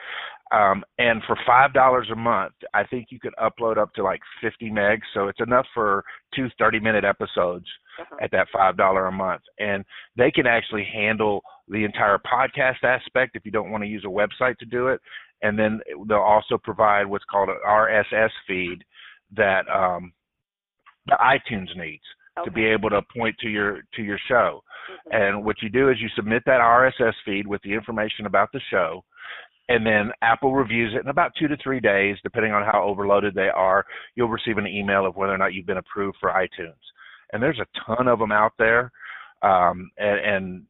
Um, 0.52 0.84
and 0.98 1.22
for 1.24 1.36
five 1.46 1.72
dollars 1.72 2.08
a 2.12 2.16
month, 2.16 2.52
I 2.74 2.84
think 2.84 3.06
you 3.10 3.18
could 3.18 3.34
upload 3.40 3.78
up 3.78 3.92
to 3.94 4.02
like 4.02 4.20
fifty 4.40 4.70
megs, 4.70 5.02
so 5.14 5.28
it's 5.28 5.40
enough 5.40 5.66
for 5.72 6.04
two 6.34 6.48
30 6.58 6.80
minute 6.80 7.04
episodes 7.04 7.66
Uh-huh. 8.00 8.16
at 8.22 8.30
that 8.30 8.48
five 8.52 8.76
dollar 8.76 9.06
a 9.06 9.12
month. 9.12 9.42
And 9.58 9.84
they 10.16 10.30
can 10.30 10.46
actually 10.46 10.84
handle 10.84 11.42
the 11.68 11.84
entire 11.84 12.18
podcast 12.18 12.82
aspect 12.84 13.36
if 13.36 13.44
you 13.44 13.50
don't 13.50 13.70
want 13.70 13.84
to 13.84 13.88
use 13.88 14.04
a 14.04 14.08
website 14.08 14.56
to 14.58 14.64
do 14.64 14.88
it. 14.88 15.00
And 15.42 15.58
then 15.58 15.80
they'll 16.08 16.18
also 16.18 16.56
provide 16.56 17.04
what's 17.06 17.24
called 17.30 17.48
an 17.48 17.58
RSS 17.66 18.30
feed 18.46 18.84
that 19.36 19.68
um, 19.68 20.12
the 21.06 21.16
iTunes 21.20 21.76
needs 21.76 22.02
to 22.44 22.50
be 22.50 22.64
able 22.64 22.88
to 22.90 23.02
point 23.14 23.36
to 23.40 23.48
your 23.48 23.82
to 23.94 24.02
your 24.02 24.18
show. 24.28 24.62
Mhm. 25.12 25.20
And 25.20 25.44
what 25.44 25.60
you 25.62 25.68
do 25.68 25.90
is 25.90 26.00
you 26.00 26.08
submit 26.16 26.42
that 26.46 26.60
RSS 26.60 27.14
feed 27.24 27.46
with 27.46 27.60
the 27.62 27.72
information 27.74 28.24
about 28.26 28.50
the 28.52 28.60
show, 28.70 29.04
and 29.68 29.84
then 29.84 30.12
Apple 30.22 30.54
reviews 30.54 30.94
it 30.94 31.02
in 31.02 31.08
about 31.08 31.32
two 31.38 31.48
to 31.48 31.56
three 31.58 31.80
days, 31.80 32.16
depending 32.22 32.52
on 32.52 32.64
how 32.64 32.82
overloaded 32.82 33.34
they 33.34 33.50
are. 33.50 33.84
You'll 34.14 34.28
receive 34.28 34.58
an 34.58 34.66
email 34.66 35.04
of 35.06 35.16
whether 35.16 35.34
or 35.34 35.38
not 35.38 35.52
you've 35.54 35.66
been 35.66 35.76
approved 35.76 36.18
for 36.20 36.30
iTunes. 36.30 36.72
And 37.32 37.42
there's 37.42 37.60
a 37.60 37.66
ton 37.86 38.08
of 38.08 38.18
them 38.18 38.32
out 38.32 38.52
there, 38.58 38.92
um, 39.42 39.90
and, 39.96 40.20
and 40.20 40.62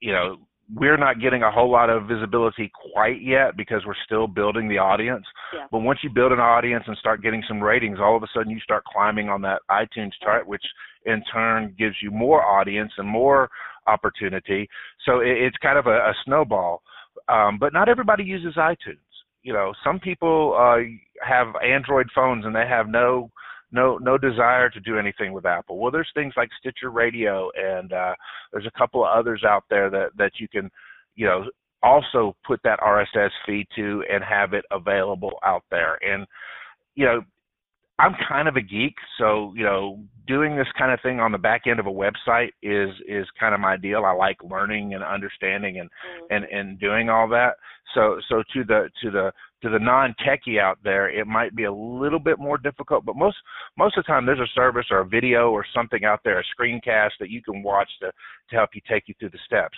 you 0.00 0.12
know 0.12 0.38
we're 0.74 0.96
not 0.96 1.20
getting 1.20 1.42
a 1.42 1.50
whole 1.50 1.70
lot 1.70 1.90
of 1.90 2.06
visibility 2.06 2.70
quite 2.92 3.20
yet 3.20 3.56
because 3.56 3.82
we're 3.86 3.94
still 4.04 4.26
building 4.26 4.68
the 4.68 4.78
audience. 4.78 5.24
Yeah. 5.52 5.66
But 5.70 5.80
once 5.80 5.98
you 6.02 6.10
build 6.10 6.32
an 6.32 6.38
audience 6.40 6.84
and 6.86 6.96
start 6.96 7.22
getting 7.22 7.42
some 7.46 7.62
ratings, 7.62 7.98
all 8.00 8.16
of 8.16 8.22
a 8.22 8.26
sudden 8.34 8.50
you 8.50 8.60
start 8.60 8.84
climbing 8.84 9.28
on 9.28 9.42
that 9.42 9.60
iTunes 9.70 10.12
chart, 10.22 10.46
which 10.46 10.64
in 11.04 11.22
turn 11.32 11.74
gives 11.78 11.96
you 12.02 12.10
more 12.10 12.42
audience 12.42 12.92
and 12.96 13.06
more 13.06 13.50
opportunity. 13.86 14.68
So 15.04 15.20
it, 15.20 15.28
it's 15.28 15.56
kind 15.58 15.78
of 15.78 15.86
a, 15.86 15.96
a 15.96 16.14
snowball. 16.24 16.82
Um, 17.28 17.58
but 17.58 17.72
not 17.72 17.88
everybody 17.88 18.24
uses 18.24 18.54
iTunes. 18.54 18.96
You 19.42 19.52
know, 19.52 19.72
some 19.84 19.98
people 19.98 20.56
uh, 20.58 20.78
have 21.26 21.48
Android 21.62 22.06
phones 22.14 22.44
and 22.44 22.54
they 22.54 22.66
have 22.66 22.88
no 22.88 23.30
no 23.72 23.98
no 23.98 24.18
desire 24.18 24.70
to 24.70 24.80
do 24.80 24.98
anything 24.98 25.32
with 25.32 25.46
Apple. 25.46 25.78
Well, 25.78 25.90
there's 25.90 26.10
things 26.14 26.34
like 26.36 26.50
Stitcher 26.60 26.90
Radio, 26.90 27.50
and 27.56 27.92
uh, 27.92 28.14
there's 28.52 28.66
a 28.66 28.78
couple 28.78 29.04
of 29.04 29.10
others 29.16 29.42
out 29.44 29.64
there 29.70 29.90
that 29.90 30.10
that 30.18 30.32
you 30.38 30.48
can, 30.48 30.70
you 31.16 31.26
know, 31.26 31.44
also 31.82 32.36
put 32.46 32.60
that 32.64 32.78
RSS 32.80 33.30
feed 33.46 33.66
to 33.76 34.04
and 34.12 34.22
have 34.22 34.52
it 34.52 34.64
available 34.70 35.32
out 35.44 35.64
there. 35.70 35.98
And 36.02 36.26
you 36.94 37.06
know, 37.06 37.22
I'm 37.98 38.14
kind 38.28 38.48
of 38.48 38.56
a 38.56 38.62
geek, 38.62 38.94
so 39.18 39.52
you 39.56 39.64
know, 39.64 40.00
doing 40.26 40.56
this 40.56 40.66
kind 40.78 40.92
of 40.92 41.00
thing 41.02 41.20
on 41.20 41.32
the 41.32 41.38
back 41.38 41.62
end 41.66 41.80
of 41.80 41.86
a 41.86 41.90
website 41.90 42.50
is 42.62 42.90
is 43.08 43.26
kind 43.38 43.54
of 43.54 43.60
my 43.60 43.76
deal. 43.76 44.04
I 44.04 44.12
like 44.12 44.38
learning 44.42 44.94
and 44.94 45.02
understanding 45.02 45.78
and 45.80 45.88
Mm-hmm. 45.88 46.34
and 46.34 46.44
and 46.46 46.80
doing 46.80 47.08
all 47.08 47.28
that. 47.28 47.56
So 47.94 48.20
so 48.28 48.42
to 48.54 48.64
the 48.64 48.88
to 49.02 49.10
the 49.10 49.32
to 49.62 49.70
the 49.70 49.78
non 49.78 50.14
techie 50.26 50.60
out 50.60 50.78
there, 50.84 51.08
it 51.08 51.26
might 51.26 51.54
be 51.54 51.64
a 51.64 51.72
little 51.72 52.18
bit 52.18 52.38
more 52.38 52.58
difficult. 52.58 53.04
But 53.04 53.16
most 53.16 53.36
most 53.76 53.96
of 53.96 54.04
the 54.04 54.08
time, 54.08 54.26
there's 54.26 54.40
a 54.40 54.52
service 54.54 54.86
or 54.90 55.00
a 55.00 55.06
video 55.06 55.50
or 55.50 55.64
something 55.74 56.04
out 56.04 56.20
there, 56.24 56.40
a 56.40 56.44
screencast 56.60 57.12
that 57.20 57.30
you 57.30 57.42
can 57.42 57.62
watch 57.62 57.88
to 58.00 58.06
to 58.50 58.56
help 58.56 58.70
you 58.74 58.80
take 58.88 59.04
you 59.06 59.14
through 59.18 59.30
the 59.30 59.38
steps. 59.46 59.76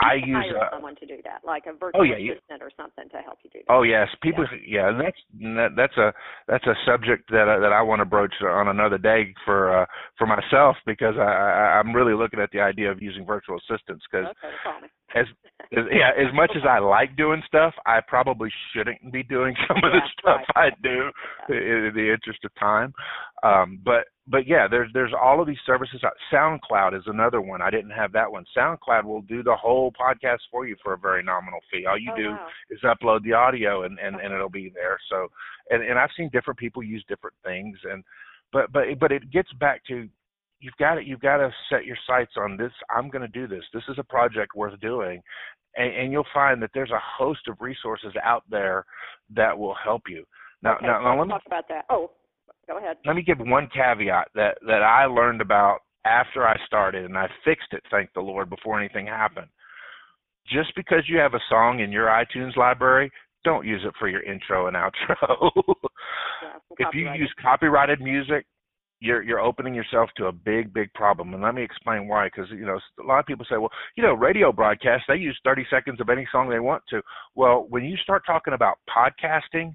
I 0.00 0.14
use, 0.14 0.52
uh, 0.54 0.70
someone 0.70 0.96
to 0.96 1.06
do 1.06 1.18
that, 1.24 1.44
like 1.44 1.66
a 1.66 1.72
virtual 1.72 2.00
Oh, 2.00 2.02
yeah, 2.02 2.16
you- 2.16 2.32
assistant 2.32 2.62
or 2.62 2.70
something 2.76 3.08
to 3.10 3.18
help 3.18 3.38
you 3.44 3.50
do 3.52 3.60
that. 3.66 3.72
Oh 3.72 3.82
yes, 3.82 4.08
people. 4.22 4.44
Yeah, 4.66 4.88
and 4.88 5.00
that's 5.00 5.16
that, 5.40 5.68
that's 5.76 5.96
a 5.96 6.12
that's 6.48 6.66
a 6.66 6.74
subject 6.84 7.30
that 7.30 7.48
I, 7.48 7.58
that 7.58 7.72
I 7.72 7.82
want 7.82 8.00
to 8.00 8.04
broach 8.04 8.34
on 8.42 8.68
another 8.68 8.98
day 8.98 9.34
for 9.44 9.82
uh, 9.82 9.86
for 10.18 10.26
myself 10.26 10.76
because 10.86 11.14
I, 11.18 11.22
I 11.22 11.78
I'm 11.78 11.94
really 11.94 12.14
looking 12.14 12.40
at 12.40 12.50
the 12.50 12.60
idea 12.60 12.90
of 12.90 13.00
using 13.00 13.24
virtual 13.24 13.56
assistants 13.58 14.04
because 14.10 14.26
Okay, 14.26 14.86
as, 15.14 15.26
as 15.72 15.84
yeah 15.92 16.10
as 16.18 16.34
much 16.34 16.50
as 16.56 16.62
I 16.68 16.78
like 16.78 17.16
doing 17.16 17.42
stuff, 17.46 17.72
I 17.86 18.00
probably 18.06 18.50
shouldn't 18.72 19.12
be 19.12 19.22
doing 19.22 19.54
some 19.68 19.76
of 19.78 19.92
the 19.92 20.00
stuff 20.18 20.40
right. 20.56 20.72
I 20.72 20.76
do 20.82 21.10
in, 21.48 21.86
in 21.86 21.92
the 21.94 22.12
interest 22.12 22.44
of 22.44 22.50
time. 22.58 22.92
Um, 23.46 23.80
but 23.84 24.04
but 24.28 24.46
yeah, 24.46 24.66
there's 24.68 24.90
there's 24.92 25.12
all 25.20 25.40
of 25.40 25.46
these 25.46 25.56
services. 25.64 26.02
SoundCloud 26.32 26.96
is 26.96 27.04
another 27.06 27.40
one. 27.40 27.62
I 27.62 27.70
didn't 27.70 27.90
have 27.90 28.12
that 28.12 28.30
one. 28.30 28.44
SoundCloud 28.56 29.04
will 29.04 29.22
do 29.22 29.42
the 29.42 29.54
whole 29.54 29.92
podcast 29.92 30.38
for 30.50 30.66
you 30.66 30.76
for 30.82 30.94
a 30.94 30.98
very 30.98 31.22
nominal 31.22 31.60
fee. 31.70 31.86
All 31.86 31.98
you 31.98 32.10
oh, 32.12 32.16
do 32.16 32.30
wow. 32.30 32.46
is 32.70 32.80
upload 32.82 33.22
the 33.22 33.34
audio 33.34 33.84
and, 33.84 33.98
and, 33.98 34.16
and 34.16 34.34
it'll 34.34 34.50
be 34.50 34.72
there. 34.74 34.98
So 35.08 35.28
and, 35.70 35.82
and 35.82 35.98
I've 35.98 36.10
seen 36.16 36.30
different 36.32 36.58
people 36.58 36.82
use 36.82 37.04
different 37.08 37.36
things 37.44 37.78
and 37.84 38.02
but 38.52 38.72
but 38.72 38.84
but 38.98 39.12
it 39.12 39.30
gets 39.30 39.52
back 39.54 39.84
to 39.86 40.08
you've 40.60 40.76
got 40.78 40.94
to 40.94 41.04
you've 41.04 41.20
got 41.20 41.38
to 41.38 41.50
set 41.70 41.84
your 41.84 41.98
sights 42.06 42.32
on 42.36 42.56
this. 42.56 42.72
I'm 42.94 43.08
going 43.10 43.22
to 43.22 43.28
do 43.28 43.46
this. 43.46 43.64
This 43.72 43.82
is 43.88 43.96
a 43.98 44.04
project 44.04 44.56
worth 44.56 44.78
doing, 44.80 45.22
and, 45.76 45.94
and 45.94 46.12
you'll 46.12 46.26
find 46.32 46.62
that 46.62 46.70
there's 46.74 46.90
a 46.90 47.00
host 47.00 47.48
of 47.48 47.56
resources 47.60 48.12
out 48.24 48.44
there 48.50 48.84
that 49.34 49.56
will 49.56 49.74
help 49.82 50.02
you. 50.08 50.24
Now 50.62 50.76
okay, 50.76 50.86
now, 50.86 51.00
now 51.02 51.18
let 51.18 51.26
me 51.26 51.32
talk 51.32 51.42
about 51.46 51.68
that. 51.68 51.84
Oh, 51.90 52.10
go 52.68 52.78
ahead. 52.78 52.96
let 53.04 53.16
me 53.16 53.22
give 53.22 53.38
one 53.38 53.68
caveat 53.74 54.28
that 54.34 54.58
that 54.66 54.82
I 54.82 55.06
learned 55.06 55.40
about 55.40 55.80
after 56.06 56.46
I 56.46 56.56
started, 56.66 57.04
and 57.04 57.18
I 57.18 57.28
fixed 57.44 57.72
it, 57.72 57.82
thank 57.90 58.10
the 58.14 58.20
Lord, 58.20 58.48
before 58.48 58.78
anything 58.78 59.06
happened. 59.06 59.48
Just 60.46 60.72
because 60.76 61.02
you 61.08 61.18
have 61.18 61.34
a 61.34 61.40
song 61.48 61.80
in 61.80 61.90
your 61.90 62.06
iTunes 62.06 62.56
library, 62.56 63.10
don't 63.44 63.66
use 63.66 63.82
it 63.84 63.92
for 63.98 64.08
your 64.08 64.22
intro 64.22 64.68
and 64.68 64.76
outro. 64.76 65.50
Yeah, 66.78 66.88
if 66.88 66.94
you 66.94 67.10
use 67.14 67.32
copyrighted 67.40 68.02
music, 68.02 68.44
you're 69.00 69.22
you're 69.22 69.40
opening 69.40 69.74
yourself 69.74 70.10
to 70.16 70.26
a 70.26 70.32
big 70.32 70.74
big 70.74 70.92
problem. 70.92 71.32
And 71.32 71.42
let 71.42 71.54
me 71.54 71.62
explain 71.62 72.08
why. 72.08 72.26
Because 72.26 72.50
you 72.50 72.66
know 72.66 72.78
a 73.02 73.06
lot 73.06 73.20
of 73.20 73.26
people 73.26 73.46
say, 73.48 73.56
well, 73.56 73.70
you 73.96 74.02
know, 74.02 74.12
radio 74.12 74.52
broadcasts 74.52 75.06
they 75.08 75.16
use 75.16 75.38
30 75.44 75.66
seconds 75.70 76.00
of 76.00 76.10
any 76.10 76.26
song 76.30 76.50
they 76.50 76.60
want 76.60 76.82
to. 76.90 77.00
Well, 77.34 77.66
when 77.70 77.84
you 77.84 77.96
start 77.98 78.24
talking 78.26 78.52
about 78.52 78.76
podcasting, 78.94 79.74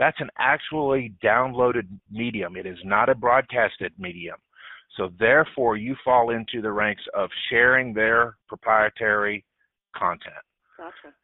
that's 0.00 0.20
an 0.20 0.30
actually 0.38 1.12
downloaded 1.22 1.86
medium. 2.10 2.56
It 2.56 2.66
is 2.66 2.78
not 2.84 3.08
a 3.08 3.14
broadcasted 3.14 3.92
medium. 3.98 4.36
So 4.96 5.10
therefore, 5.20 5.76
you 5.76 5.94
fall 6.04 6.30
into 6.30 6.60
the 6.60 6.72
ranks 6.72 7.02
of 7.14 7.30
sharing 7.50 7.94
their 7.94 8.36
proprietary 8.48 9.44
content 9.96 10.34
Gotcha. 10.76 11.14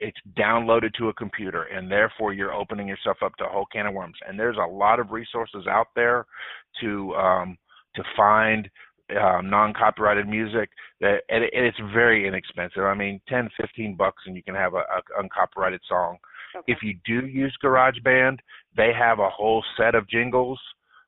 it's 0.00 0.16
downloaded 0.38 0.92
to 0.94 1.08
a 1.08 1.14
computer 1.14 1.64
and 1.64 1.90
therefore 1.90 2.32
you're 2.32 2.52
opening 2.52 2.88
yourself 2.88 3.18
up 3.22 3.34
to 3.36 3.44
a 3.44 3.48
whole 3.48 3.66
can 3.72 3.86
of 3.86 3.94
worms 3.94 4.16
and 4.26 4.38
there's 4.38 4.56
a 4.56 4.66
lot 4.70 4.98
of 4.98 5.10
resources 5.12 5.66
out 5.68 5.88
there 5.94 6.26
to 6.80 7.14
um 7.14 7.56
to 7.94 8.02
find 8.16 8.68
um 9.20 9.48
non-copyrighted 9.48 10.26
music 10.28 10.68
that 11.00 11.20
and 11.28 11.44
it- 11.44 11.52
and 11.54 11.64
it's 11.64 11.78
very 11.94 12.26
inexpensive 12.26 12.82
i 12.82 12.94
mean 12.94 13.20
10 13.28 13.48
15 13.60 13.94
bucks 13.94 14.22
and 14.26 14.34
you 14.36 14.42
can 14.42 14.54
have 14.54 14.74
a, 14.74 14.78
a 14.78 15.20
uncopyrighted 15.20 15.80
song 15.88 16.16
Okay. 16.56 16.72
if 16.72 16.78
you 16.82 16.98
do 17.04 17.26
use 17.26 17.56
GarageBand, 17.62 18.38
they 18.76 18.92
have 18.92 19.18
a 19.18 19.30
whole 19.30 19.64
set 19.76 19.94
of 19.94 20.08
jingles 20.08 20.58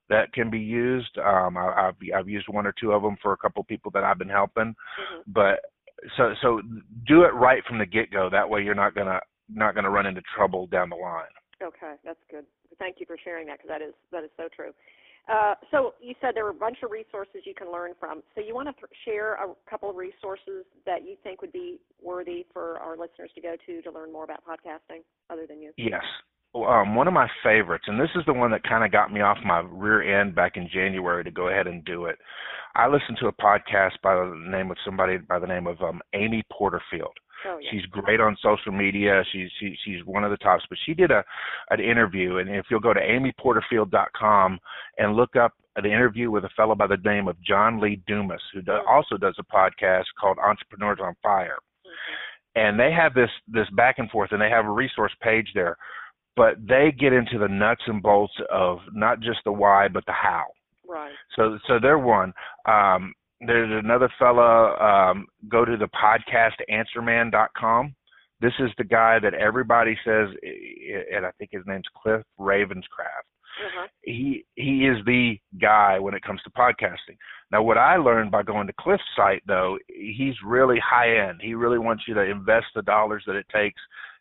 that 0.09 0.33
can 0.33 0.51
be 0.51 0.59
used. 0.59 1.17
Um, 1.19 1.57
I, 1.57 1.89
I've 1.89 1.95
I've 2.17 2.29
used 2.29 2.49
one 2.49 2.67
or 2.67 2.75
two 2.79 2.93
of 2.93 3.03
them 3.03 3.17
for 3.23 3.33
a 3.33 3.37
couple 3.37 3.63
people 3.65 3.91
that 3.93 4.05
I've 4.05 4.19
been 4.19 4.29
helping, 4.29 4.75
Mhm. 4.99 5.23
but 5.29 5.61
so 6.17 6.35
so 6.43 6.61
do 7.07 7.23
it 7.23 7.35
right 7.35 7.65
from 7.67 7.79
the 7.79 7.87
get 7.87 8.11
go. 8.11 8.29
That 8.29 8.49
way 8.49 8.63
you're 8.63 8.75
not 8.75 8.95
gonna 8.95 9.21
not 9.49 9.75
gonna 9.75 9.91
run 9.91 10.07
into 10.07 10.23
trouble 10.35 10.67
down 10.67 10.91
the 10.91 10.97
line. 10.97 11.31
Okay, 11.63 11.95
that's 12.05 12.23
good. 12.31 12.45
Thank 12.79 13.01
you 13.01 13.07
for 13.07 13.17
sharing 13.19 13.47
that 13.47 13.59
because 13.59 13.69
that 13.69 13.83
is 13.83 13.95
that 14.11 14.25
is 14.25 14.31
so 14.37 14.49
true. 14.55 14.73
Uh, 15.31 15.55
so 15.71 15.95
you 16.01 16.15
said 16.21 16.33
there 16.35 16.45
were 16.45 16.51
a 16.51 16.55
bunch 16.55 16.79
of 16.83 16.91
resources 16.91 17.43
you 17.45 17.55
can 17.55 17.71
learn 17.71 17.93
from. 18.01 18.23
So 18.35 18.41
you 18.41 18.55
want 18.55 18.69
to 18.69 18.87
share 19.05 19.35
a 19.35 19.55
couple 19.69 19.89
of 19.89 19.97
resources 19.97 20.65
that 20.87 21.03
you 21.05 21.17
think 21.23 21.41
would 21.41 21.53
be 21.53 21.79
worthy 22.03 22.47
for 22.53 22.79
our 22.79 22.93
listeners 22.93 23.31
to 23.37 23.41
go 23.41 23.55
to 23.67 23.83
to 23.83 23.91
learn 23.93 24.13
more 24.13 24.25
about 24.25 24.43
podcasting, 24.45 25.03
other 25.31 25.47
than 25.47 25.61
you. 25.61 25.73
Yes. 25.77 26.03
Um, 26.53 26.97
one 26.97 27.07
of 27.07 27.15
my 27.15 27.29
favorites, 27.45 27.85
and 27.87 28.01
this 28.01 28.11
is 28.17 28.23
the 28.27 28.33
one 28.33 28.51
that 28.51 28.65
kind 28.65 28.85
of 28.85 28.91
got 28.91 29.13
me 29.13 29.21
off 29.21 29.39
my 29.45 29.61
rear 29.61 30.21
end 30.21 30.35
back 30.35 30.57
in 30.57 30.69
January 30.73 31.23
to 31.23 31.31
go 31.31 31.49
ahead 31.49 31.69
and 31.69 31.85
do 31.85 32.07
it. 32.07 32.19
I 32.75 32.89
listened 32.89 33.19
to 33.21 33.29
a 33.29 33.33
podcast 33.33 33.93
by 34.03 34.17
the 34.17 34.35
name 34.49 34.73
of 34.73 34.77
somebody 34.85 35.19
by 35.19 35.39
the 35.39 35.47
name 35.47 35.69
of 35.69 35.81
um, 35.81 36.01
Amy 36.13 36.43
Porterfield. 36.53 37.17
She's 37.71 37.87
great 37.87 38.21
on 38.21 38.37
social 38.43 38.73
media. 38.73 39.23
She's 39.33 39.49
she, 39.59 39.77
she's 39.85 40.05
one 40.05 40.25
of 40.25 40.31
the 40.31 40.37
tops. 40.39 40.65
But 40.69 40.79
she 40.85 40.95
did 40.95 41.11
a 41.11 41.25
an 41.71 41.81
interview, 41.81 42.39
and 42.39 42.49
if 42.51 42.67
you'll 42.71 42.81
go 42.81 42.93
to 42.95 43.01
amyporterfield.com 43.01 44.59
and 44.99 45.15
look 45.15 45.37
up 45.37 45.53
an 45.77 45.87
interview 45.87 46.31
with 46.31 46.45
a 46.45 46.49
fellow 46.57 46.75
by 46.75 46.87
the 46.87 46.97
name 47.05 47.29
of 47.29 47.37
John 47.43 47.81
Lee 47.81 48.01
Dumas, 48.07 48.43
who 48.53 48.61
do, 48.63 48.73
also 48.89 49.17
does 49.17 49.37
a 49.39 49.45
podcast 49.45 50.05
called 50.21 50.39
Entrepreneurs 50.39 50.99
on 51.01 51.15
Fire, 51.23 51.59
Mhm. 51.87 51.91
and 52.57 52.81
they 52.81 52.91
have 52.93 53.15
this 53.15 53.31
this 53.49 53.69
back 53.71 53.99
and 53.99 54.11
forth, 54.11 54.33
and 54.33 54.41
they 54.43 54.51
have 54.51 54.67
a 54.67 54.71
resource 54.71 55.15
page 55.23 55.53
there, 55.55 55.77
but 56.37 56.57
they 56.67 56.91
get 56.93 57.13
into 57.13 57.39
the 57.39 57.49
nuts 57.49 57.83
and 57.87 58.03
bolts 58.03 58.35
of 58.51 58.81
not 58.93 59.21
just 59.21 59.43
the 59.45 59.53
why, 59.53 59.89
but 59.89 60.05
the 60.07 60.13
how. 60.13 60.47
Right. 60.87 61.15
So 61.37 61.59
so 61.67 61.79
they're 61.79 61.99
one. 61.99 62.35
Um, 62.67 63.15
there's 63.47 63.85
another 63.85 64.11
fella. 64.19 64.77
Um, 64.77 65.27
go 65.49 65.65
to 65.65 65.77
the 65.77 65.89
podcastanswerman.com. 65.89 67.95
This 68.41 68.53
is 68.59 68.71
the 68.79 68.85
guy 68.85 69.19
that 69.19 69.35
everybody 69.35 69.97
says, 70.05 70.29
and 71.13 71.27
I 71.27 71.31
think 71.39 71.51
his 71.53 71.63
name's 71.67 71.89
Cliff 71.95 72.23
Ravenscraft. 72.39 73.27
Uh-huh. 73.67 73.87
He 74.03 74.47
he 74.55 74.87
is 74.87 75.05
the 75.05 75.39
guy 75.61 75.99
when 75.99 76.15
it 76.15 76.23
comes 76.23 76.41
to 76.43 76.51
podcasting. 76.51 77.19
Now, 77.53 77.63
what 77.63 77.77
I 77.77 77.97
learned 77.97 78.31
by 78.31 78.43
going 78.43 78.67
to 78.69 78.73
Cliff's 78.81 79.03
site, 79.15 79.43
though, 79.47 79.79
he's 79.89 80.35
really 80.45 80.79
high 80.79 81.29
end. 81.29 81.41
He 81.43 81.55
really 81.55 81.79
wants 81.79 82.05
you 82.07 82.15
to 82.15 82.23
invest 82.23 82.67
the 82.75 82.83
dollars 82.83 83.25
that 83.27 83.37
it 83.37 83.47
takes 83.53 83.81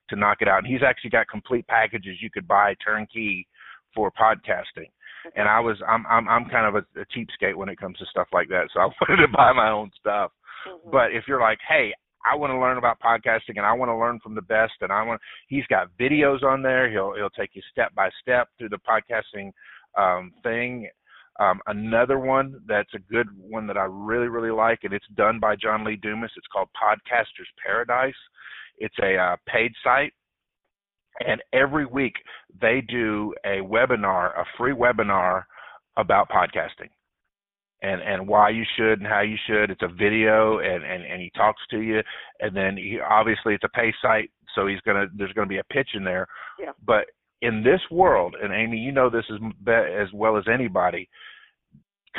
to 0.10 0.17
knock 0.17 0.39
it 0.41 0.49
out. 0.49 0.63
And 0.63 0.67
he's 0.67 0.84
actually 0.84 1.12
got 1.12 1.27
complete 1.27 1.65
packages 1.67 2.21
you 2.21 2.32
could 2.32 2.47
buy 2.47 2.75
turnkey 2.84 3.47
for 3.95 4.12
podcasting 4.12 4.89
and 5.36 5.47
I 5.47 5.60
was 5.60 5.77
I'm 5.88 6.05
I'm 6.08 6.27
I'm 6.27 6.45
kind 6.49 6.65
of 6.65 6.75
a, 6.75 6.99
a 6.99 7.05
cheapskate 7.05 7.55
when 7.55 7.69
it 7.69 7.79
comes 7.79 7.97
to 7.97 8.05
stuff 8.05 8.27
like 8.34 8.49
that, 8.49 8.69
so 8.73 8.79
I 8.82 8.86
wanted 9.01 9.25
to 9.25 9.32
buy 9.32 9.51
my 9.53 9.69
own 9.69 9.91
stuff. 9.99 10.32
Mhm. 10.67 10.91
But 10.91 11.12
if 11.13 11.25
you're 11.27 11.41
like, 11.41 11.60
hey, 11.67 11.93
I 12.25 12.36
want 12.36 12.51
to 12.51 12.60
learn 12.60 12.77
about 12.77 12.99
podcasting 12.99 13.58
and 13.58 13.65
I 13.65 13.73
want 13.73 13.89
to 13.89 13.95
learn 13.95 14.19
from 14.19 14.36
the 14.36 14.41
best, 14.41 14.73
and 14.82 14.91
I 14.91 15.03
want 15.03 15.21
he's 15.47 15.65
got 15.67 15.89
videos 15.99 16.43
on 16.43 16.62
there. 16.62 16.89
He'll 16.89 17.13
he'll 17.15 17.29
take 17.29 17.51
you 17.53 17.62
step 17.71 17.93
by 17.95 18.10
step 18.21 18.49
through 18.58 18.69
the 18.69 18.79
podcasting 18.79 19.51
um, 19.97 20.34
thing. 20.43 20.89
Um, 21.39 21.62
another 21.67 22.19
one 22.19 22.60
that's 22.67 22.93
a 22.93 22.99
good 22.99 23.27
one 23.38 23.65
that 23.67 23.77
I 23.77 23.86
really 23.89 24.27
really 24.27 24.51
like, 24.51 24.79
and 24.84 24.93
it's 24.93 25.08
done 25.15 25.39
by 25.39 25.55
John 25.55 25.86
Lee 25.86 25.95
Dumas. 25.95 26.32
It's 26.36 26.47
called 26.47 26.69
Podcasters 26.75 27.49
Paradise. 27.65 28.13
It's 28.77 28.95
a 29.01 29.15
uh, 29.15 29.36
paid 29.47 29.71
site 29.84 30.13
and 31.25 31.41
every 31.53 31.86
week 31.86 32.13
they 32.62 32.82
do 32.88 33.34
a 33.45 33.60
webinar, 33.62 34.38
a 34.39 34.45
free 34.58 34.73
webinar 34.73 35.43
about 35.97 36.29
podcasting. 36.29 36.89
and 37.82 38.01
and 38.01 38.27
why 38.27 38.49
you 38.49 38.63
should 38.77 38.99
and 38.99 39.08
how 39.08 39.21
you 39.21 39.38
should. 39.47 39.71
It's 39.71 39.82
a 39.84 39.88
video 39.88 40.60
and 40.60 40.84
and 40.84 41.03
and 41.03 41.21
he 41.21 41.32
talks 41.36 41.62
to 41.71 41.79
you, 41.82 42.01
and 42.39 42.55
then 42.55 42.77
he 42.77 42.99
obviously 42.99 43.53
it's 43.53 43.63
a 43.63 43.69
pay 43.69 43.93
site, 44.01 44.32
so 44.55 44.67
he's 44.67 44.82
gonna 44.82 45.08
there's 45.15 45.34
gonna 45.34 45.47
be 45.47 45.60
a 45.60 45.73
pitch 45.73 45.89
in 45.93 46.03
there. 46.03 46.27
Yeah. 46.60 46.71
But 46.86 47.05
in 47.41 47.63
this 47.63 47.82
world, 47.89 48.36
and 48.41 48.53
Amy, 48.53 48.77
you 48.77 48.91
know 48.91 49.10
this 49.10 49.25
as 49.34 49.39
as 49.67 50.12
well 50.13 50.38
as 50.38 50.43
anybody, 50.53 51.08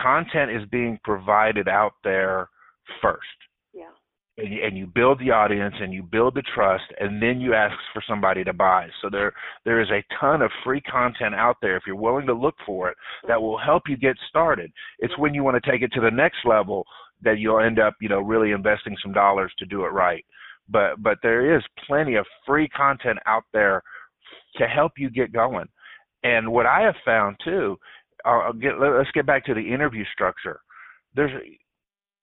content 0.01 0.51
is 0.51 0.67
being 0.71 0.99
provided 1.05 1.69
out 1.69 1.93
there 2.05 2.49
first. 3.03 3.21
And 4.43 4.77
you, 4.77 4.87
build 4.87 5.19
the 5.19 5.31
audience 5.31 5.75
and 5.81 5.93
you 5.93 6.03
build 6.03 6.35
the 6.35 6.43
trust 6.55 6.85
and 6.99 7.23
then 7.23 7.41
you 7.41 7.55
ask 7.55 7.75
for 7.93 8.03
somebody 8.09 8.45
to 8.45 8.53
buy. 8.53 8.89
So 9.03 9.09
there 9.11 9.33
there 9.65 9.81
is 9.81 9.89
a 9.91 10.05
ton 10.19 10.43
of 10.43 10.51
free 10.65 10.81
content 10.81 11.35
out 11.35 11.57
there 11.63 11.77
if 11.77 11.85
you're 11.87 11.97
willing 11.97 12.27
to 12.27 12.35
look 12.35 12.55
for 12.67 12.89
it 12.89 12.97
that 13.29 13.41
will 13.41 13.59
help 13.59 13.85
you 13.89 13.97
get 13.97 14.17
started. 14.29 14.73
It's 14.99 15.17
when 15.19 15.35
you 15.35 15.45
want 15.45 15.63
to 15.63 15.71
take 15.71 15.83
it 15.83 15.93
to 15.95 16.01
the 16.01 16.11
next 16.11 16.39
level 16.45 16.85
that 17.23 17.39
you'll 17.39 17.61
end 17.61 17.79
up 17.79 17.95
you 18.01 18.09
know 18.09 18.21
really 18.21 18.53
investing 18.53 18.97
some 19.03 19.13
dollars 19.13 19.53
to 19.59 19.67
do 19.67 19.85
it 19.85 19.89
right. 19.89 20.25
But 20.69 21.03
but 21.03 21.19
there 21.23 21.57
is 21.57 21.63
plenty 21.87 22.17
of 22.17 22.27
free 22.47 22.69
content 22.69 23.19
out 23.27 23.45
there 23.53 23.83
to 24.57 24.67
help 24.67 24.93
you 24.97 25.11
get 25.11 25.33
going. 25.33 25.69
And 26.23 26.53
what 26.53 26.67
i 26.67 26.83
have 26.83 26.97
found 27.05 27.37
too 27.45 27.79
I'll 28.25 28.53
get 28.53 28.81
let's 28.81 29.11
get 29.13 29.27
back 29.27 29.45
to 29.47 29.55
the 29.55 29.73
interview 29.73 30.05
structure. 30.13 30.61
There's 31.15 31.33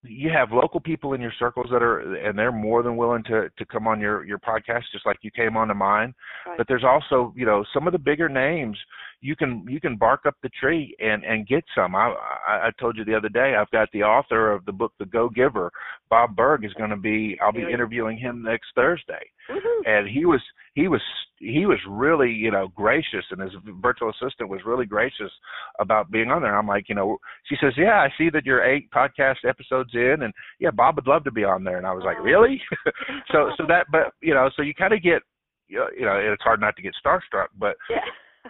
you 0.10 0.30
have 0.30 0.52
local 0.52 0.80
people 0.80 1.14
in 1.14 1.22
your 1.22 1.34
circles 1.38 1.68
that 1.72 1.82
are 1.84 2.00
and 2.26 2.38
they're 2.38 2.52
more 2.52 2.84
than 2.84 2.98
willing 2.98 3.24
to 3.24 3.50
to 3.58 3.66
come 3.66 3.88
on 3.88 4.00
your 4.00 4.26
your 4.26 4.40
podcast 4.40 4.84
just 4.92 5.06
like 5.06 5.18
you 5.22 5.32
came 5.32 5.56
on 5.58 5.68
to 5.68 5.74
mine 5.76 6.14
Right. 6.46 6.58
but 6.58 6.68
there's 6.68 6.84
also 6.84 7.34
you 7.36 7.46
know 7.46 7.64
some 7.74 7.88
of 7.88 7.94
the 7.94 8.00
bigger 8.00 8.30
names 8.30 8.78
you 9.22 9.36
can 9.36 9.66
you 9.68 9.82
can 9.82 9.96
bark 9.96 10.22
up 10.28 10.36
the 10.44 10.50
tree 10.60 10.96
and 11.00 11.24
and 11.24 11.48
get 11.48 11.64
some. 11.76 11.96
I 11.96 12.14
i, 12.48 12.68
I 12.68 12.72
told 12.80 12.98
you 12.98 13.04
the 13.04 13.16
other 13.16 13.30
day 13.30 13.56
i've 13.60 13.72
got 13.72 13.90
the 13.92 14.04
author 14.04 14.52
of 14.52 14.66
the 14.66 14.72
book 14.72 14.94
the 15.00 15.06
go 15.06 15.30
giver. 15.30 15.72
Bob 16.10 16.36
Burg 16.36 16.64
is 16.64 16.74
going 16.74 16.92
to 16.92 16.98
be 16.98 17.38
i'll 17.42 17.52
be 17.52 17.62
interviewing 17.74 18.18
him 18.18 18.44
next 18.44 18.68
thursday. 18.76 19.26
Woohoo. 19.50 19.82
and 19.86 20.08
he 20.08 20.26
was 20.26 20.42
he 20.76 20.88
was 20.88 21.02
he 21.40 21.66
was 21.66 21.80
really 21.88 22.30
you 22.32 22.52
know 22.52 22.68
gracious 22.76 23.26
and 23.32 23.42
his 23.42 23.52
virtual 23.82 24.10
assistant 24.12 24.50
was 24.50 24.62
really 24.66 24.86
gracious 24.86 25.32
about 25.80 26.12
being 26.12 26.30
on 26.30 26.42
there. 26.42 26.58
I'm 26.58 26.68
like 26.68 26.88
you 26.88 26.96
know 26.96 27.18
she 27.46 27.56
says 27.60 27.74
yeah 27.76 27.96
i 28.02 28.10
see 28.18 28.30
that 28.30 28.46
you're 28.46 28.64
eight 28.64 28.90
podcast 28.92 29.38
episodes 29.48 29.92
in 29.94 30.18
and 30.22 30.34
yeah 30.60 30.72
bob 30.72 30.96
would 30.96 31.08
love 31.08 31.24
to 31.24 31.32
be 31.32 31.44
on 31.44 31.64
there. 31.64 31.78
And 31.78 31.88
i 31.88 31.94
was 31.94 32.04
like 32.06 32.22
really? 32.24 32.62
So 33.32 33.52
so 33.58 33.66
that 33.68 33.88
but 33.92 34.14
you 34.22 34.34
know 34.34 34.50
so 34.56 34.62
you 34.62 34.74
kind 34.74 34.94
of 34.94 35.02
get 35.02 35.22
you 35.68 35.80
know, 35.80 35.88
you 35.98 36.06
know 36.06 36.16
it's 36.16 36.44
hard 36.44 36.62
not 36.62 36.76
to 36.76 36.82
get 36.82 36.94
starstruck 37.04 37.48
but 37.58 37.76
Yeah. 37.90 37.98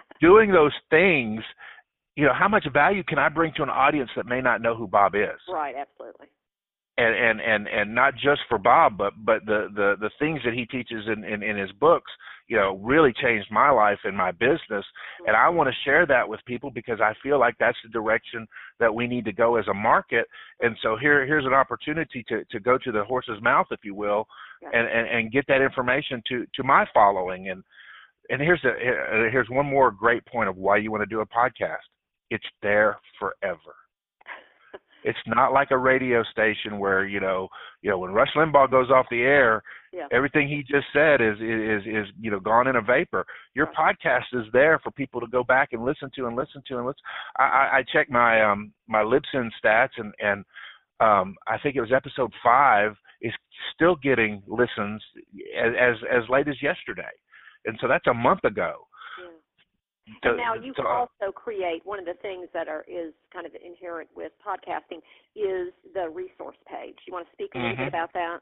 doing 0.20 0.50
those 0.52 0.72
things 0.90 1.40
you 2.16 2.24
know 2.24 2.34
how 2.34 2.48
much 2.48 2.66
value 2.72 3.02
can 3.04 3.18
i 3.18 3.28
bring 3.28 3.52
to 3.56 3.62
an 3.62 3.70
audience 3.70 4.10
that 4.16 4.26
may 4.26 4.40
not 4.40 4.60
know 4.62 4.74
who 4.74 4.86
bob 4.86 5.14
is 5.14 5.40
right. 5.52 5.74
Absolutely. 5.76 6.26
and 6.98 7.14
and 7.14 7.40
and 7.40 7.68
and 7.68 7.94
not 7.94 8.14
just 8.14 8.40
for 8.48 8.58
Bob, 8.58 8.96
but 8.98 9.12
but 9.24 9.44
the 9.46 9.68
the 9.74 9.94
the 10.00 10.10
things 10.18 10.40
that 10.44 10.54
he 10.54 10.66
teaches 10.66 11.04
in 11.06 11.22
in, 11.22 11.44
in 11.44 11.56
his 11.56 11.70
books, 11.78 12.10
you 12.48 12.56
know, 12.56 12.76
really 12.82 13.12
changed 13.22 13.48
my 13.52 13.70
life 13.70 14.00
and 14.02 14.16
my 14.16 14.32
business. 14.32 14.84
And 15.26 15.36
I 15.36 15.48
want 15.48 15.68
to 15.68 15.76
share 15.84 16.06
that 16.06 16.28
with 16.28 16.40
people 16.44 16.70
because 16.72 17.00
I 17.00 17.12
feel 17.22 17.38
like 17.38 17.54
that's 17.60 17.78
the 17.84 17.90
direction 17.90 18.48
that 18.80 18.92
we 18.92 19.06
need 19.06 19.24
to 19.26 19.32
go 19.32 19.54
as 19.56 19.68
a 19.68 19.74
market. 19.74 20.26
And 20.60 20.76
so 20.82 20.96
here 21.00 21.24
here's 21.24 21.46
an 21.46 21.54
opportunity 21.54 22.24
to 22.30 22.44
to 22.50 22.58
go 22.58 22.76
to 22.78 22.90
the 22.90 23.04
horse's 23.04 23.40
mouth, 23.42 23.68
if 23.70 23.80
you 23.84 23.94
will, 23.94 24.26
Yeah. 24.60 24.70
and 24.72 24.88
and 24.88 25.06
and 25.08 25.30
get 25.32 25.46
that 25.46 25.62
information 25.62 26.20
to 26.30 26.46
to 26.56 26.62
my 26.64 26.84
following. 26.92 27.50
And 27.50 27.62
and 28.30 28.40
here's 28.40 28.64
a 28.64 28.72
here's 29.30 29.48
one 29.50 29.66
more 29.66 29.90
great 29.90 30.24
point 30.26 30.48
of 30.48 30.56
why 30.56 30.76
you 30.76 30.90
want 30.90 31.02
to 31.02 31.06
do 31.06 31.20
a 31.20 31.26
podcast. 31.26 31.86
It's 32.30 32.44
there 32.62 32.98
forever. 33.18 33.74
It's 35.04 35.18
not 35.26 35.52
like 35.52 35.70
a 35.70 35.78
radio 35.78 36.24
station 36.24 36.78
where 36.80 37.06
you 37.06 37.20
know, 37.20 37.48
you 37.82 37.88
know, 37.90 37.98
when 37.98 38.10
Rush 38.10 38.32
Limbaugh 38.36 38.68
goes 38.70 38.90
off 38.90 39.06
the 39.10 39.22
air, 39.22 39.62
Yeah. 39.92 40.08
everything 40.12 40.48
he 40.48 40.62
just 40.64 40.86
said 40.92 41.20
is 41.20 41.36
is 41.40 41.82
is 41.86 42.06
you 42.20 42.32
know 42.32 42.40
gone 42.40 42.66
in 42.66 42.76
a 42.76 42.82
vapor. 42.82 43.24
Your 43.54 43.68
podcast 43.68 44.26
is 44.32 44.44
there 44.52 44.80
for 44.80 44.90
people 44.90 45.20
to 45.20 45.28
go 45.28 45.44
back 45.44 45.68
and 45.72 45.84
listen 45.84 46.10
to 46.16 46.26
and 46.26 46.34
listen 46.36 46.62
to 46.66 46.78
and 46.78 46.86
listen. 46.86 47.00
I, 47.38 47.44
I, 47.44 47.76
I 47.78 47.84
checked 47.92 48.10
my 48.10 48.42
um 48.42 48.72
my 48.88 49.02
Libsyn 49.02 49.48
stats 49.64 49.96
and 49.98 50.12
and 50.18 50.44
um 51.00 51.36
I 51.46 51.58
think 51.58 51.76
it 51.76 51.80
was 51.80 51.92
episode 51.92 52.32
five 52.42 52.92
is 53.22 53.32
still 53.74 53.94
getting 54.02 54.42
listens 54.48 55.00
as 55.56 55.72
as, 55.80 55.94
as 56.12 56.28
late 56.28 56.48
as 56.48 56.60
yesterday, 56.60 57.14
and 57.68 57.78
so 57.80 57.86
that's 57.86 58.06
a 58.08 58.14
month 58.14 58.42
ago. 58.44 58.86
To- 60.22 60.28
And 60.30 60.38
now 60.38 60.54
you 60.54 60.72
to- 60.72 60.82
can 60.82 60.86
also 60.86 61.30
create 61.30 61.84
one 61.84 61.98
of 61.98 62.06
the 62.06 62.14
things 62.14 62.48
that 62.54 62.66
are 62.66 62.82
is 62.88 63.12
kind 63.30 63.44
of 63.44 63.54
inherent 63.54 64.08
with 64.16 64.32
podcasting 64.40 65.02
is 65.36 65.72
the 65.92 66.08
resource 66.08 66.56
page. 66.66 66.96
You 67.06 67.12
want 67.12 67.26
to 67.26 67.32
speak 67.34 67.54
a 67.54 67.58
little 67.58 67.74
Mhm. 67.74 67.78
bit 67.78 67.88
about 67.88 68.12
that? 68.14 68.40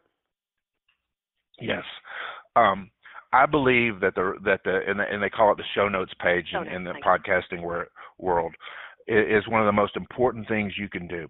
Yes. 1.59 1.85
Um, 2.55 2.91
I 3.33 3.47
believe 3.47 3.99
that 4.01 4.15
the 4.15 4.39
that 4.43 4.63
the 4.63 4.89
and, 4.89 5.01
the, 5.01 5.11
and 5.13 5.21
they 5.23 5.29
call 5.31 5.51
it 5.53 5.57
the 5.57 5.65
show 5.75 5.89
notes 5.89 6.15
page 6.15 6.49
Show 6.51 6.63
in, 6.63 6.69
in 6.69 6.85
the 6.85 6.95
podcasting 6.95 7.63
wor- 7.63 7.89
world 8.19 8.55
is 9.09 9.47
one 9.49 9.61
of 9.61 9.67
the 9.67 9.73
most 9.73 9.97
important 9.97 10.47
things 10.49 10.79
you 10.79 10.89
can 10.89 11.07
do. 11.09 11.29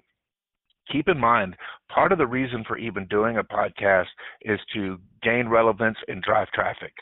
Keep 0.89 1.09
in 1.09 1.19
mind, 1.19 1.57
part 1.89 2.13
of 2.13 2.19
the 2.19 2.27
reason 2.27 2.63
for 2.65 2.77
even 2.77 3.07
doing 3.07 3.39
a 3.39 3.45
podcast 3.45 4.07
is 4.43 4.61
to 4.75 5.01
gain 5.23 5.49
relevance 5.49 5.99
and 6.09 6.23
drive 6.23 6.51
traffic. 6.53 6.93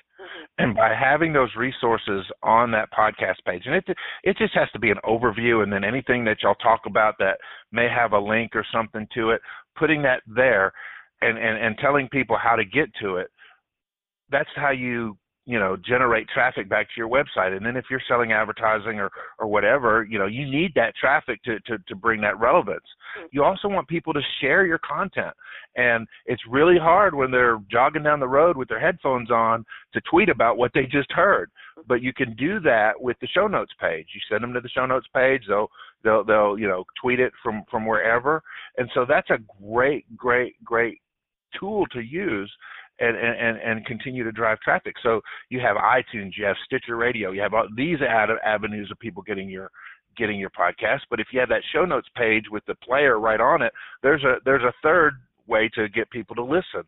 And 0.58 0.74
by 0.74 0.94
having 0.94 1.32
those 1.32 1.50
resources 1.56 2.24
on 2.42 2.70
that 2.72 2.92
podcast 2.92 3.36
page, 3.46 3.62
and 3.66 3.74
it 3.74 3.84
it 4.22 4.36
just 4.36 4.54
has 4.54 4.70
to 4.72 4.78
be 4.78 4.90
an 4.90 4.98
overview, 5.04 5.62
and 5.62 5.72
then 5.72 5.84
anything 5.84 6.24
that 6.24 6.38
y'all 6.42 6.54
talk 6.56 6.82
about 6.86 7.14
that 7.18 7.38
may 7.72 7.88
have 7.88 8.12
a 8.12 8.18
link 8.18 8.52
or 8.54 8.64
something 8.72 9.06
to 9.14 9.30
it, 9.30 9.40
putting 9.76 10.02
that 10.02 10.22
there, 10.26 10.72
and 11.20 11.38
and 11.38 11.58
and 11.58 11.78
telling 11.78 12.08
people 12.08 12.36
how 12.40 12.56
to 12.56 12.64
get 12.64 12.88
to 13.00 13.16
it. 13.16 13.28
That's 14.30 14.48
how 14.56 14.70
you 14.70 15.16
you 15.46 15.58
know 15.58 15.76
generate 15.76 16.28
traffic 16.28 16.68
back 16.68 16.86
to 16.88 16.94
your 16.96 17.08
website. 17.08 17.56
And 17.56 17.64
then 17.64 17.76
if 17.76 17.84
you're 17.90 18.02
selling 18.08 18.32
advertising 18.32 18.98
or 18.98 19.10
or 19.38 19.46
whatever, 19.46 20.06
you 20.08 20.18
know 20.18 20.26
you 20.26 20.44
need 20.50 20.72
that 20.74 20.94
traffic 20.96 21.42
to 21.44 21.60
to 21.60 21.78
to 21.86 21.94
bring 21.94 22.20
that 22.22 22.38
relevance. 22.38 22.84
Mm-hmm. 23.18 23.26
You 23.32 23.44
also 23.44 23.68
want 23.68 23.88
people 23.88 24.12
to 24.12 24.20
share 24.40 24.64
your 24.66 24.78
content. 24.78 25.34
And 25.76 26.06
it's 26.26 26.42
really 26.48 26.78
hard 26.78 27.14
when 27.14 27.30
they're 27.30 27.60
jogging 27.70 28.04
down 28.04 28.20
the 28.20 28.28
road 28.28 28.56
with 28.56 28.68
their 28.68 28.80
headphones 28.80 29.30
on 29.30 29.64
to 29.92 30.00
tweet 30.08 30.28
about 30.28 30.56
what 30.56 30.70
they 30.72 30.84
just 30.84 31.10
heard. 31.12 31.50
Mm-hmm. 31.78 31.88
But 31.88 32.02
you 32.02 32.12
can 32.12 32.34
do 32.36 32.60
that 32.60 32.92
with 32.98 33.18
the 33.20 33.28
show 33.28 33.46
notes 33.46 33.72
page. 33.80 34.06
You 34.14 34.20
send 34.30 34.42
them 34.42 34.54
to 34.54 34.60
the 34.60 34.68
show 34.68 34.86
notes 34.86 35.06
page. 35.14 35.42
They'll 35.48 35.68
they'll 36.02 36.24
they'll 36.24 36.58
you 36.58 36.68
know 36.68 36.84
tweet 37.00 37.20
it 37.20 37.32
from 37.42 37.64
from 37.70 37.86
wherever. 37.86 38.42
And 38.78 38.88
so 38.94 39.04
that's 39.06 39.30
a 39.30 39.38
great 39.62 40.04
great 40.16 40.54
great 40.64 41.00
tool 41.58 41.86
to 41.92 42.00
use. 42.00 42.52
And, 43.00 43.16
and 43.16 43.58
and 43.58 43.84
continue 43.86 44.22
to 44.22 44.30
drive 44.30 44.60
traffic. 44.60 44.94
So 45.02 45.20
you 45.48 45.58
have 45.58 45.76
iTunes, 45.76 46.30
you 46.38 46.44
have 46.44 46.54
Stitcher 46.64 46.96
Radio, 46.96 47.32
you 47.32 47.40
have 47.40 47.52
all 47.52 47.66
these 47.76 47.98
avenues 48.00 48.88
of 48.92 49.00
people 49.00 49.20
getting 49.24 49.48
your 49.48 49.68
getting 50.16 50.38
your 50.38 50.50
podcast. 50.50 51.00
But 51.10 51.18
if 51.18 51.26
you 51.32 51.40
have 51.40 51.48
that 51.48 51.62
show 51.72 51.84
notes 51.84 52.06
page 52.16 52.44
with 52.52 52.64
the 52.66 52.76
player 52.76 53.18
right 53.18 53.40
on 53.40 53.62
it, 53.62 53.72
there's 54.04 54.22
a 54.22 54.36
there's 54.44 54.62
a 54.62 54.72
third 54.80 55.14
way 55.48 55.68
to 55.74 55.88
get 55.88 56.08
people 56.10 56.36
to 56.36 56.44
listen 56.44 56.84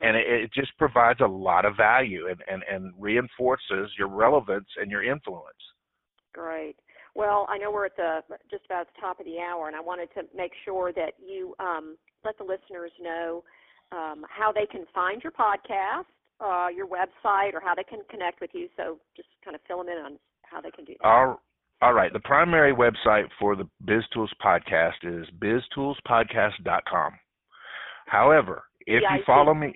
and 0.00 0.16
it, 0.16 0.26
it 0.26 0.50
just 0.54 0.76
provides 0.78 1.20
a 1.20 1.26
lot 1.26 1.64
of 1.64 1.76
value 1.76 2.28
and, 2.28 2.40
and, 2.50 2.62
and 2.70 2.92
reinforces 2.98 3.90
your 3.98 4.08
relevance 4.08 4.68
and 4.80 4.90
your 4.90 5.02
influence. 5.02 5.56
Great. 6.32 6.76
Well, 7.14 7.46
I 7.48 7.58
know 7.58 7.70
we're 7.72 7.86
at 7.86 7.96
the 7.96 8.20
just 8.50 8.64
about 8.66 8.86
the 8.86 9.00
top 9.00 9.18
of 9.18 9.26
the 9.26 9.40
hour, 9.40 9.66
and 9.66 9.76
I 9.76 9.80
wanted 9.80 10.10
to 10.14 10.22
make 10.34 10.52
sure 10.64 10.92
that 10.92 11.14
you 11.18 11.54
um, 11.58 11.96
let 12.24 12.38
the 12.38 12.44
listeners 12.44 12.92
know 13.00 13.42
um, 13.92 14.24
how 14.28 14.52
they 14.52 14.66
can 14.66 14.84
find 14.94 15.22
your 15.22 15.32
podcast, 15.32 16.04
uh, 16.40 16.68
your 16.68 16.86
website, 16.86 17.54
or 17.54 17.60
how 17.60 17.74
they 17.74 17.84
can 17.84 18.00
connect 18.10 18.40
with 18.40 18.50
you. 18.52 18.68
So 18.76 18.98
just 19.16 19.28
kind 19.44 19.54
of 19.54 19.60
fill 19.66 19.78
them 19.78 19.88
in 19.88 19.98
on 19.98 20.18
how 20.42 20.60
they 20.60 20.70
can 20.70 20.84
do 20.84 20.94
that. 21.00 21.06
All, 21.06 21.40
all 21.82 21.94
right. 21.94 22.12
The 22.12 22.20
primary 22.20 22.74
website 22.74 23.24
for 23.38 23.56
the 23.56 23.68
Biz 23.84 24.02
Tools 24.12 24.32
podcast 24.44 25.02
is 25.02 25.26
biztoolspodcast.com. 25.38 27.12
However, 28.06 28.64
if 28.86 29.02
you 29.02 29.22
follow 29.24 29.54
me, 29.54 29.74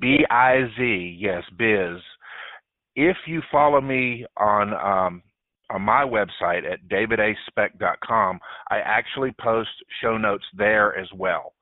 B 0.00 0.18
I 0.30 0.64
Z, 0.76 1.16
yes, 1.18 1.42
Biz. 1.56 2.02
If 2.96 3.16
you 3.26 3.40
follow 3.52 3.80
me 3.80 4.26
on 4.36 4.74
um, 4.74 5.22
on 5.70 5.82
my 5.82 6.02
website 6.02 6.70
at 6.70 6.80
davidaspecht.com, 6.88 8.40
I 8.70 8.78
actually 8.78 9.32
post 9.40 9.70
show 10.02 10.18
notes 10.18 10.44
there 10.56 10.98
as 10.98 11.08
well. 11.14 11.52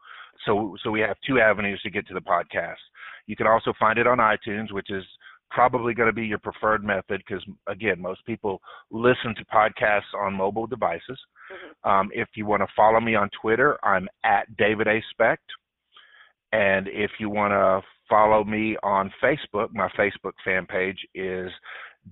So 0.47 0.77
so 0.83 0.91
we 0.91 1.01
have 1.01 1.17
two 1.27 1.41
avenues 1.41 1.81
to 1.83 1.91
get 1.91 2.07
to 2.09 2.15
the 2.15 2.21
podcast. 2.21 2.77
You 3.27 3.37
can 3.37 3.47
also 3.47 3.73
find 3.79 3.99
it 3.99 4.07
on 4.07 4.19
iTunes, 4.19 4.73
which 4.73 4.91
is 4.91 5.05
probably 5.51 5.95
going 5.95 6.09
to 6.09 6.13
be 6.13 6.27
your 6.27 6.39
preferred 6.39 6.85
method 6.85 7.23
because 7.27 7.45
again, 7.69 8.01
most 8.01 8.25
people 8.27 8.61
listen 8.91 9.35
to 9.37 9.45
podcasts 9.47 10.13
on 10.19 10.35
mobile 10.35 10.67
devices. 10.67 11.19
Mhm. 11.51 11.91
Um, 11.91 12.11
if 12.15 12.29
you 12.37 12.47
want 12.47 12.63
to 12.63 12.75
follow 12.75 13.01
me 13.01 13.15
on 13.15 13.31
Twitter, 13.31 13.79
I'm 13.85 14.09
at 14.25 14.57
David 14.57 14.89
A. 14.89 15.03
Specht. 15.11 15.51
And 16.53 16.89
if 16.89 17.11
you 17.19 17.29
want 17.29 17.53
to 17.53 17.83
follow 18.09 18.45
me 18.45 18.77
on 18.83 19.13
Facebook, 19.23 19.73
my 19.73 19.89
Facebook 19.91 20.33
fan 20.45 20.67
page 20.67 21.05
is 21.15 21.53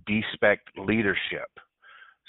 Despect 0.06 0.68
Leadership. 0.76 1.48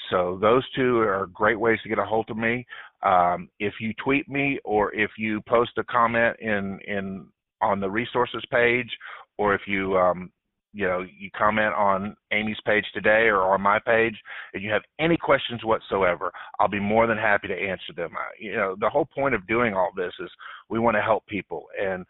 So 0.10 0.38
those 0.42 0.64
two 0.76 1.00
are 1.00 1.28
great 1.34 1.60
ways 1.60 1.80
to 1.84 1.90
get 1.90 2.00
a 2.00 2.06
hold 2.06 2.30
of 2.30 2.38
me. 2.38 2.66
Um, 3.04 3.50
if 3.60 3.74
you 3.80 3.94
tweet 4.04 4.28
me 4.30 4.60
or 4.64 4.94
if 4.94 5.12
you 5.18 5.42
post 5.48 5.72
a 5.78 5.84
comment 5.84 6.38
in 6.40 6.80
in 6.88 7.28
on 7.62 7.80
the 7.80 7.90
resources 7.90 8.44
page, 8.52 8.90
or 9.38 9.54
if 9.56 9.62
you 9.68 9.98
um, 9.98 10.32
you 10.74 10.88
know 10.88 11.06
you 11.18 11.30
comment 11.38 11.74
on 11.74 12.16
Amy's 12.32 12.60
page 12.66 12.86
today 12.94 13.28
or 13.28 13.42
on 13.54 13.62
my 13.62 13.80
page, 13.80 14.16
and 14.54 14.64
you 14.64 14.72
have 14.72 14.84
any 15.00 15.18
questions 15.18 15.64
whatsoever, 15.64 16.32
I'll 16.60 16.68
be 16.68 16.80
more 16.80 17.08
than 17.08 17.18
happy 17.18 17.48
to 17.48 17.54
answer 17.54 17.94
them. 17.96 18.12
I, 18.16 18.28
you 18.40 18.56
know 18.56 18.76
the 18.80 18.90
whole 18.90 19.06
point 19.06 19.36
of 19.36 19.48
doing 19.48 19.74
all 19.74 19.92
this 19.96 20.14
is 20.20 20.30
we 20.70 20.80
want 20.80 20.96
to 20.96 21.02
help 21.02 21.26
people 21.28 21.66
and. 21.82 22.06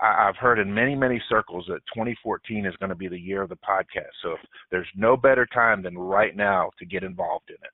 I've 0.00 0.36
heard 0.36 0.58
in 0.58 0.72
many, 0.72 0.94
many 0.94 1.20
circles 1.28 1.64
that 1.68 1.80
2014 1.94 2.66
is 2.66 2.74
going 2.76 2.90
to 2.90 2.94
be 2.94 3.08
the 3.08 3.18
year 3.18 3.42
of 3.42 3.48
the 3.48 3.56
podcast. 3.56 4.14
So 4.22 4.32
if 4.32 4.40
there's 4.70 4.86
no 4.94 5.16
better 5.16 5.46
time 5.46 5.82
than 5.82 5.98
right 5.98 6.36
now 6.36 6.70
to 6.78 6.86
get 6.86 7.02
involved 7.02 7.50
in 7.50 7.56
it. 7.56 7.72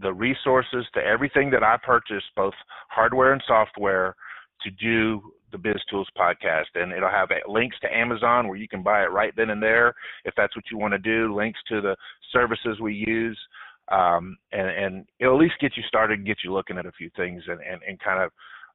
the 0.00 0.12
resources 0.12 0.86
to 0.94 1.00
everything 1.00 1.50
that 1.50 1.62
I 1.62 1.76
purchased, 1.82 2.26
both 2.36 2.54
hardware 2.88 3.32
and 3.32 3.42
software, 3.46 4.14
to 4.62 4.70
do 4.70 5.20
the 5.52 5.58
Biz 5.58 5.76
Tools 5.90 6.08
podcast. 6.18 6.74
And 6.74 6.92
it'll 6.92 7.10
have 7.10 7.28
links 7.46 7.76
to 7.82 7.94
Amazon 7.94 8.48
where 8.48 8.56
you 8.56 8.68
can 8.68 8.82
buy 8.82 9.02
it 9.02 9.12
right 9.12 9.32
then 9.36 9.50
and 9.50 9.62
there 9.62 9.94
if 10.24 10.34
that's 10.36 10.56
what 10.56 10.64
you 10.70 10.78
want 10.78 10.92
to 10.92 10.98
do, 10.98 11.34
links 11.34 11.60
to 11.68 11.80
the 11.80 11.96
services 12.32 12.80
we 12.80 13.04
use. 13.06 13.38
Um, 13.92 14.36
and, 14.52 14.68
and 14.68 15.06
it'll 15.20 15.36
at 15.36 15.40
least 15.40 15.60
get 15.60 15.76
you 15.76 15.82
started 15.86 16.18
and 16.18 16.26
get 16.26 16.38
you 16.42 16.52
looking 16.52 16.78
at 16.78 16.86
a 16.86 16.92
few 16.92 17.10
things 17.16 17.42
and, 17.46 17.60
and, 17.60 17.82
and 17.86 18.00
kind 18.00 18.22
of 18.22 18.30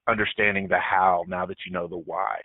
understanding 0.09 0.67
the 0.67 0.79
how 0.79 1.23
now 1.27 1.45
that 1.45 1.57
you 1.65 1.71
know 1.71 1.87
the 1.87 1.97
why. 1.97 2.39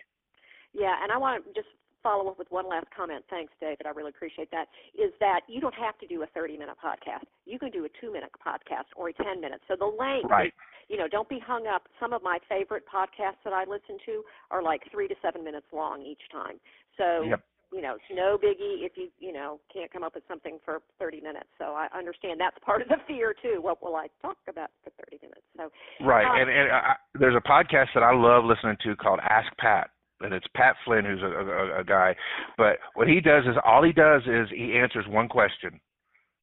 Yeah, 0.73 0.93
and 1.01 1.11
I 1.11 1.17
want 1.17 1.45
to 1.45 1.53
just 1.53 1.69
follow 2.03 2.29
up 2.29 2.37
with 2.37 2.51
one 2.51 2.69
last 2.69 2.85
comment. 2.95 3.25
Thanks, 3.29 3.51
David. 3.59 3.87
I 3.87 3.89
really 3.89 4.11
appreciate 4.11 4.51
that. 4.51 4.67
Is 4.93 5.11
that 5.19 5.41
you 5.47 5.59
don't 5.59 5.73
have 5.73 5.97
to 5.99 6.07
do 6.07 6.21
a 6.21 6.27
30 6.27 6.57
minute 6.57 6.75
podcast. 6.77 7.25
You 7.45 7.57
can 7.57 7.71
do 7.71 7.85
a 7.85 7.89
two 7.99 8.13
minute 8.13 8.29
podcast 8.45 8.93
or 8.95 9.09
a 9.09 9.13
10 9.13 9.41
minute. 9.41 9.61
So 9.67 9.75
the 9.77 9.85
length, 9.85 10.29
right. 10.29 10.53
you 10.87 10.97
know, 10.97 11.07
don't 11.07 11.27
be 11.27 11.39
hung 11.39 11.65
up. 11.65 11.87
Some 11.99 12.13
of 12.13 12.21
my 12.21 12.37
favorite 12.47 12.83
podcasts 12.85 13.41
that 13.43 13.53
I 13.53 13.61
listen 13.61 13.97
to 14.05 14.21
are 14.51 14.61
like 14.61 14.81
three 14.91 15.07
to 15.07 15.15
seven 15.21 15.43
minutes 15.43 15.65
long 15.73 16.03
each 16.03 16.21
time. 16.31 16.59
So. 16.97 17.23
Yep. 17.23 17.41
You 17.75 17.81
know, 17.81 17.95
it's 17.95 18.03
no 18.09 18.37
biggie 18.37 18.87
if 18.87 18.93
you, 18.95 19.09
you 19.19 19.33
know, 19.33 19.59
can't 19.73 19.91
come 19.91 20.01
up 20.01 20.15
with 20.15 20.23
something 20.29 20.59
for 20.63 20.79
30 20.97 21.19
minutes. 21.19 21.49
So 21.57 21.75
I 21.75 21.87
understand 21.93 22.39
that's 22.39 22.55
part 22.63 22.81
of 22.81 22.87
the 22.87 22.95
fear 23.05 23.35
too. 23.41 23.59
What 23.59 23.83
will 23.83 23.97
I 23.97 24.07
talk 24.21 24.37
about 24.47 24.69
for 24.81 24.91
30 25.11 25.19
minutes? 25.21 25.41
So 25.57 25.69
right, 26.05 26.23
um, 26.23 26.39
and 26.39 26.49
and 26.49 26.71
I, 26.71 26.95
there's 27.19 27.35
a 27.35 27.45
podcast 27.45 27.87
that 27.93 28.03
I 28.03 28.15
love 28.15 28.45
listening 28.45 28.77
to 28.83 28.95
called 28.95 29.19
Ask 29.21 29.51
Pat, 29.57 29.89
and 30.21 30.33
it's 30.33 30.45
Pat 30.55 30.77
Flynn 30.85 31.03
who's 31.03 31.21
a, 31.21 31.25
a, 31.25 31.81
a 31.81 31.83
guy. 31.83 32.15
But 32.57 32.77
what 32.93 33.09
he 33.09 33.19
does 33.19 33.43
is 33.43 33.57
all 33.65 33.83
he 33.83 33.91
does 33.91 34.21
is 34.23 34.47
he 34.55 34.77
answers 34.77 35.05
one 35.09 35.27
question. 35.27 35.81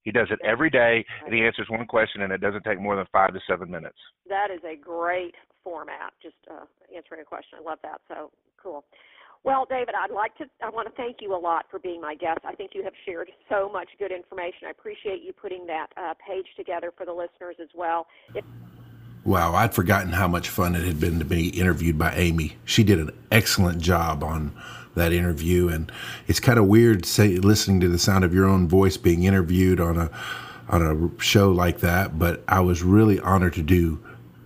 He 0.03 0.13
does 0.13 0.29
it 0.31 0.41
every 0.45 0.69
day, 0.69 1.03
and 1.25 1.35
he 1.35 1.43
answers 1.43 1.69
one 1.71 1.87
question, 1.87 2.23
and 2.23 2.33
it 2.33 2.43
doesn't 2.43 2.65
take 2.65 2.81
more 2.81 2.97
than 2.97 3.07
five 3.11 3.33
to 3.33 3.41
seven 3.49 3.71
minutes. 3.71 3.99
That 4.29 4.49
is 4.53 4.61
a 4.65 4.77
great 4.77 5.35
format, 5.65 6.13
just 6.21 6.37
uh, 6.51 6.67
answering 6.95 7.23
a 7.23 7.25
question. 7.25 7.59
I 7.59 7.63
love 7.63 7.79
that. 7.85 8.01
So 8.09 8.31
cool. 8.63 8.85
Well, 9.45 9.67
David, 9.69 9.95
I'd 10.01 10.13
like 10.15 10.37
to. 10.39 10.45
I 10.63 10.71
want 10.71 10.89
to 10.89 10.95
thank 10.95 11.17
you 11.21 11.35
a 11.35 11.39
lot 11.39 11.67
for 11.71 11.81
being 11.81 12.01
my 12.01 12.15
guest. 12.15 12.41
I 12.45 12.55
think 12.55 12.73
you 12.75 12.85
have 12.85 12.93
shared 13.05 13.31
so 13.49 13.69
much 13.69 13.89
good 13.99 14.13
information. 14.13 14.69
I 14.69 14.71
appreciate 14.71 15.23
you 15.23 15.33
putting 15.33 15.67
that 15.67 15.89
uh, 15.97 16.15
page 16.25 16.47
together 16.57 16.93
for 16.97 17.05
the 17.05 17.13
listeners 17.13 17.57
as 17.61 17.69
well. 17.75 18.07
If- 18.35 18.45
Wow, 19.25 19.55
I'd 19.55 19.73
forgotten 19.73 20.11
how 20.11 20.27
much 20.27 20.49
fun 20.49 20.75
it 20.75 20.83
had 20.85 20.99
been 20.99 21.21
to 21.21 21.25
be 21.25 21.51
interviewed 21.51 21.97
by 21.97 22.13
Amy. 22.17 22.57
She 22.65 22.83
did 22.83 22.99
an 22.99 23.11
excellent 23.31 23.81
job 23.81 24.25
on 24.25 24.53
that 24.97 25.13
interview, 25.13 25.69
and 25.69 25.93
it's 26.27 26.41
kind 26.41 26.59
of 26.59 26.67
weird 26.67 27.07
say, 27.07 27.37
listening 27.37 27.79
to 27.83 27.89
the 27.89 28.01
sound 28.01 28.25
of 28.25 28.35
your 28.35 28.47
own 28.47 28.67
voice 28.67 28.97
being 28.97 29.23
interviewed 29.23 29.79
on 29.79 29.97
a 29.97 30.11
on 30.69 30.83
a 30.83 31.23
show 31.23 31.53
like 31.53 31.79
that. 31.81 32.19
But 32.19 32.43
I 32.49 32.59
was 32.61 32.83
really 32.83 33.21
honored 33.21 33.55
to 33.55 33.63
do 33.63 34.01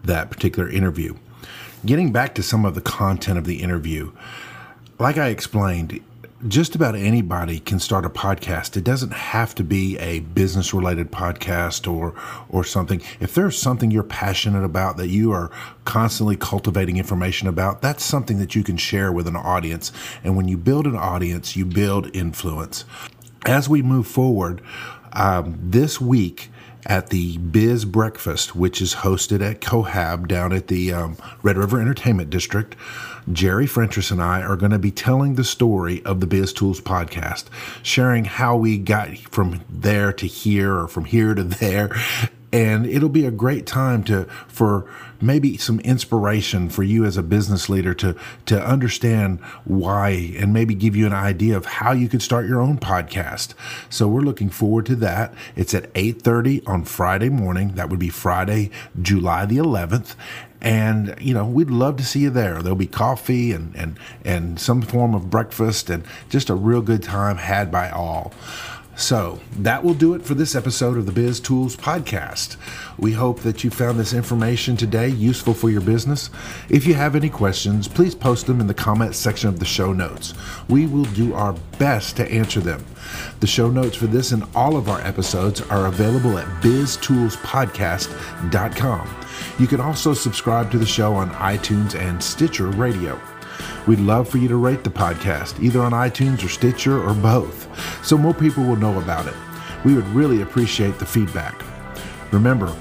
that 0.05 0.31
particular 0.31 0.69
interview. 0.69 1.15
Getting 1.87 2.13
back 2.13 2.35
to 2.35 2.43
some 2.43 2.67
of 2.67 2.75
the 2.75 2.83
content 2.83 3.39
of 3.39 3.47
the 3.47 3.63
interview, 3.63 4.13
like 4.99 5.19
I 5.19 5.29
explained, 5.29 6.03
just 6.49 6.75
about 6.75 6.95
anybody 6.95 7.61
can 7.61 7.79
start 7.79 8.05
a 8.05 8.11
podcast. 8.11 8.77
It 8.77 8.85
doesn't 8.85 9.13
have 9.13 9.55
to 9.57 9.65
be 9.65 9.99
a 9.99 10.21
business 10.21 10.75
related 10.75 11.11
podcast 11.11 11.91
or 11.91 12.15
or 12.49 12.63
something. 12.63 13.01
If 13.21 13.35
there's 13.35 13.59
something 13.59 13.91
you're 13.91 14.03
passionate 14.03 14.65
about 14.65 14.97
that 14.99 15.09
you 15.09 15.33
are 15.33 15.51
constantly 15.85 16.37
cultivating 16.37 16.99
information 16.99 17.49
about, 17.49 17.83
that's 17.83 18.05
something 18.05 18.39
that 18.39 18.55
you 18.55 18.63
can 18.63 18.77
share 18.77 19.13
with 19.13 19.27
an 19.27 19.37
audience. 19.37 19.93
And 20.23 20.37
when 20.37 20.47
you 20.47 20.57
build 20.57 20.87
an 20.87 20.97
audience, 20.97 21.57
you 21.57 21.65
build 21.65 22.15
influence. 22.15 22.85
As 23.47 23.69
we 23.69 23.81
move 23.81 24.07
forward, 24.07 24.61
um, 25.13 25.59
this 25.63 26.01
week 26.01 26.51
at 26.85 27.09
the 27.09 27.39
Biz 27.39 27.85
Breakfast, 27.85 28.55
which 28.55 28.81
is 28.81 28.97
hosted 28.97 29.41
at 29.41 29.61
Cohab 29.61 30.29
down 30.29 30.53
at 30.53 30.69
the 30.69 30.93
um, 30.93 31.17
Red 31.43 31.57
River 31.57 31.81
Entertainment 31.81 32.31
District. 32.31 32.77
Jerry 33.33 33.67
Frentress 33.67 34.13
and 34.13 34.23
I 34.23 34.43
are 34.43 34.57
going 34.57 34.71
to 34.71 34.79
be 34.79 34.93
telling 34.93 35.35
the 35.35 35.45
story 35.45 36.05
of 36.05 36.21
the 36.21 36.27
Biz 36.27 36.53
Tools 36.53 36.81
podcast, 36.81 37.47
sharing 37.83 38.25
how 38.25 38.57
we 38.57 38.79
got 38.79 39.19
from 39.19 39.65
there 39.69 40.13
to 40.13 40.27
here 40.27 40.75
or 40.77 40.87
from 40.87 41.07
here 41.07 41.35
to 41.35 41.43
there. 41.43 41.91
And 42.53 42.87
it'll 42.87 43.09
be 43.09 43.27
a 43.27 43.33
great 43.33 43.67
time 43.67 44.05
to 44.05 44.25
for 44.47 44.89
maybe 45.21 45.57
some 45.57 45.81
inspiration 45.81 46.69
for 46.69 46.85
you 46.85 47.05
as 47.05 47.17
a 47.17 47.23
business 47.23 47.69
leader 47.69 47.93
to 47.95 48.15
to 48.47 48.65
understand 48.65 49.41
why 49.65 50.33
and 50.39 50.53
maybe 50.53 50.75
give 50.75 50.95
you 50.95 51.07
an 51.07 51.13
idea 51.13 51.57
of 51.57 51.67
how 51.67 51.93
you 51.93 52.09
could 52.09 52.23
start 52.23 52.47
your 52.47 52.61
own 52.61 52.79
podcast. 52.79 53.55
So 53.91 54.07
we're 54.07 54.21
looking 54.21 54.49
forward 54.49 54.87
to 54.87 54.97
that. 54.97 55.35
It's 55.57 55.75
at 55.75 55.93
8:30 55.95 56.63
on 56.67 56.85
Friday 56.85 57.29
morning. 57.29 57.73
That 57.75 57.91
would 57.91 57.99
be 57.99 58.11
Friday, 58.11 58.71
July 59.03 59.45
the 59.45 59.57
11th 59.57 60.15
and 60.67 61.15
you 61.21 61.33
know 61.33 61.47
we'd 61.47 61.71
love 61.71 61.97
to 61.97 62.05
see 62.05 62.21
you 62.21 62.31
there 62.31 62.61
there'll 62.61 62.75
be 62.75 62.89
coffee 62.89 63.53
and 63.53 63.75
and 63.77 63.97
and 64.25 64.59
some 64.59 64.83
form 64.83 65.15
of 65.15 65.31
breakfast 65.31 65.89
and 65.89 66.03
just 66.29 66.51
a 66.51 66.55
real 66.55 66.83
good 66.83 67.05
time 67.05 67.37
had 67.37 67.71
by 67.71 67.89
all 67.89 68.35
so 68.97 69.39
that 69.59 69.85
will 69.85 69.95
do 69.95 70.15
it 70.15 70.23
for 70.23 70.35
this 70.35 70.57
episode 70.57 70.97
of 70.97 71.05
the 71.05 71.13
Biz 71.13 71.41
Tools 71.41 71.77
Podcast. 71.77 72.57
We 72.99 73.13
hope 73.13 73.41
that 73.41 73.63
you 73.63 73.69
found 73.69 74.01
this 74.01 74.15
information 74.15 74.75
today 74.75 75.09
useful 75.09 75.53
for 75.53 75.69
your 75.69 75.83
business. 75.83 76.31
If 76.71 76.87
you 76.87 76.95
have 76.95 77.15
any 77.15 77.29
questions, 77.29 77.89
please 77.89 78.15
post 78.15 78.47
them 78.47 78.59
in 78.59 78.69
the 78.69 78.73
comments 78.73 79.19
section 79.19 79.51
of 79.51 79.59
the 79.59 79.67
show 79.67 79.93
notes. 79.93 80.33
We 80.71 80.87
will 80.87 81.05
do 81.05 81.35
our 81.35 81.53
best 81.79 82.17
to 82.17 82.33
answer 82.33 82.61
them. 82.61 82.87
The 83.41 83.47
show 83.47 83.71
notes 83.71 83.97
for 83.97 84.07
this 84.07 84.33
and 84.33 84.45
all 84.55 84.79
of 84.79 84.89
our 84.89 85.03
episodes 85.03 85.61
are 85.61 85.89
available 85.89 86.39
at 86.39 86.47
biztoolspodcast.com. 86.63 89.26
You 89.59 89.67
can 89.67 89.81
also 89.81 90.13
subscribe 90.13 90.71
to 90.71 90.79
the 90.79 90.85
show 90.85 91.15
on 91.15 91.31
iTunes 91.31 91.99
and 91.99 92.23
Stitcher 92.23 92.67
Radio. 92.67 93.19
We'd 93.87 94.01
love 94.01 94.29
for 94.29 94.37
you 94.37 94.49
to 94.49 94.57
rate 94.57 94.85
the 94.85 94.91
podcast, 94.91 95.63
either 95.63 95.81
on 95.81 95.93
iTunes 95.93 96.45
or 96.45 96.49
Stitcher 96.49 97.03
or 97.03 97.15
both, 97.15 97.67
so 98.05 98.19
more 98.19 98.35
people 98.35 98.65
will 98.65 98.77
know 98.77 98.99
about 98.99 99.27
it. 99.27 99.35
We 99.83 99.95
would 99.95 100.07
really 100.09 100.43
appreciate 100.43 100.99
the 100.99 101.07
feedback. 101.07 101.65
Remember, 102.33 102.77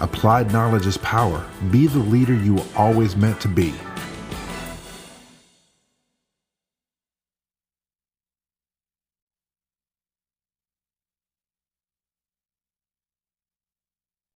applied 0.00 0.52
knowledge 0.52 0.86
is 0.86 0.98
power. 0.98 1.44
Be 1.72 1.88
the 1.88 1.98
leader 1.98 2.34
you 2.34 2.54
were 2.54 2.66
always 2.76 3.16
meant 3.16 3.40
to 3.40 3.48
be. 3.48 3.74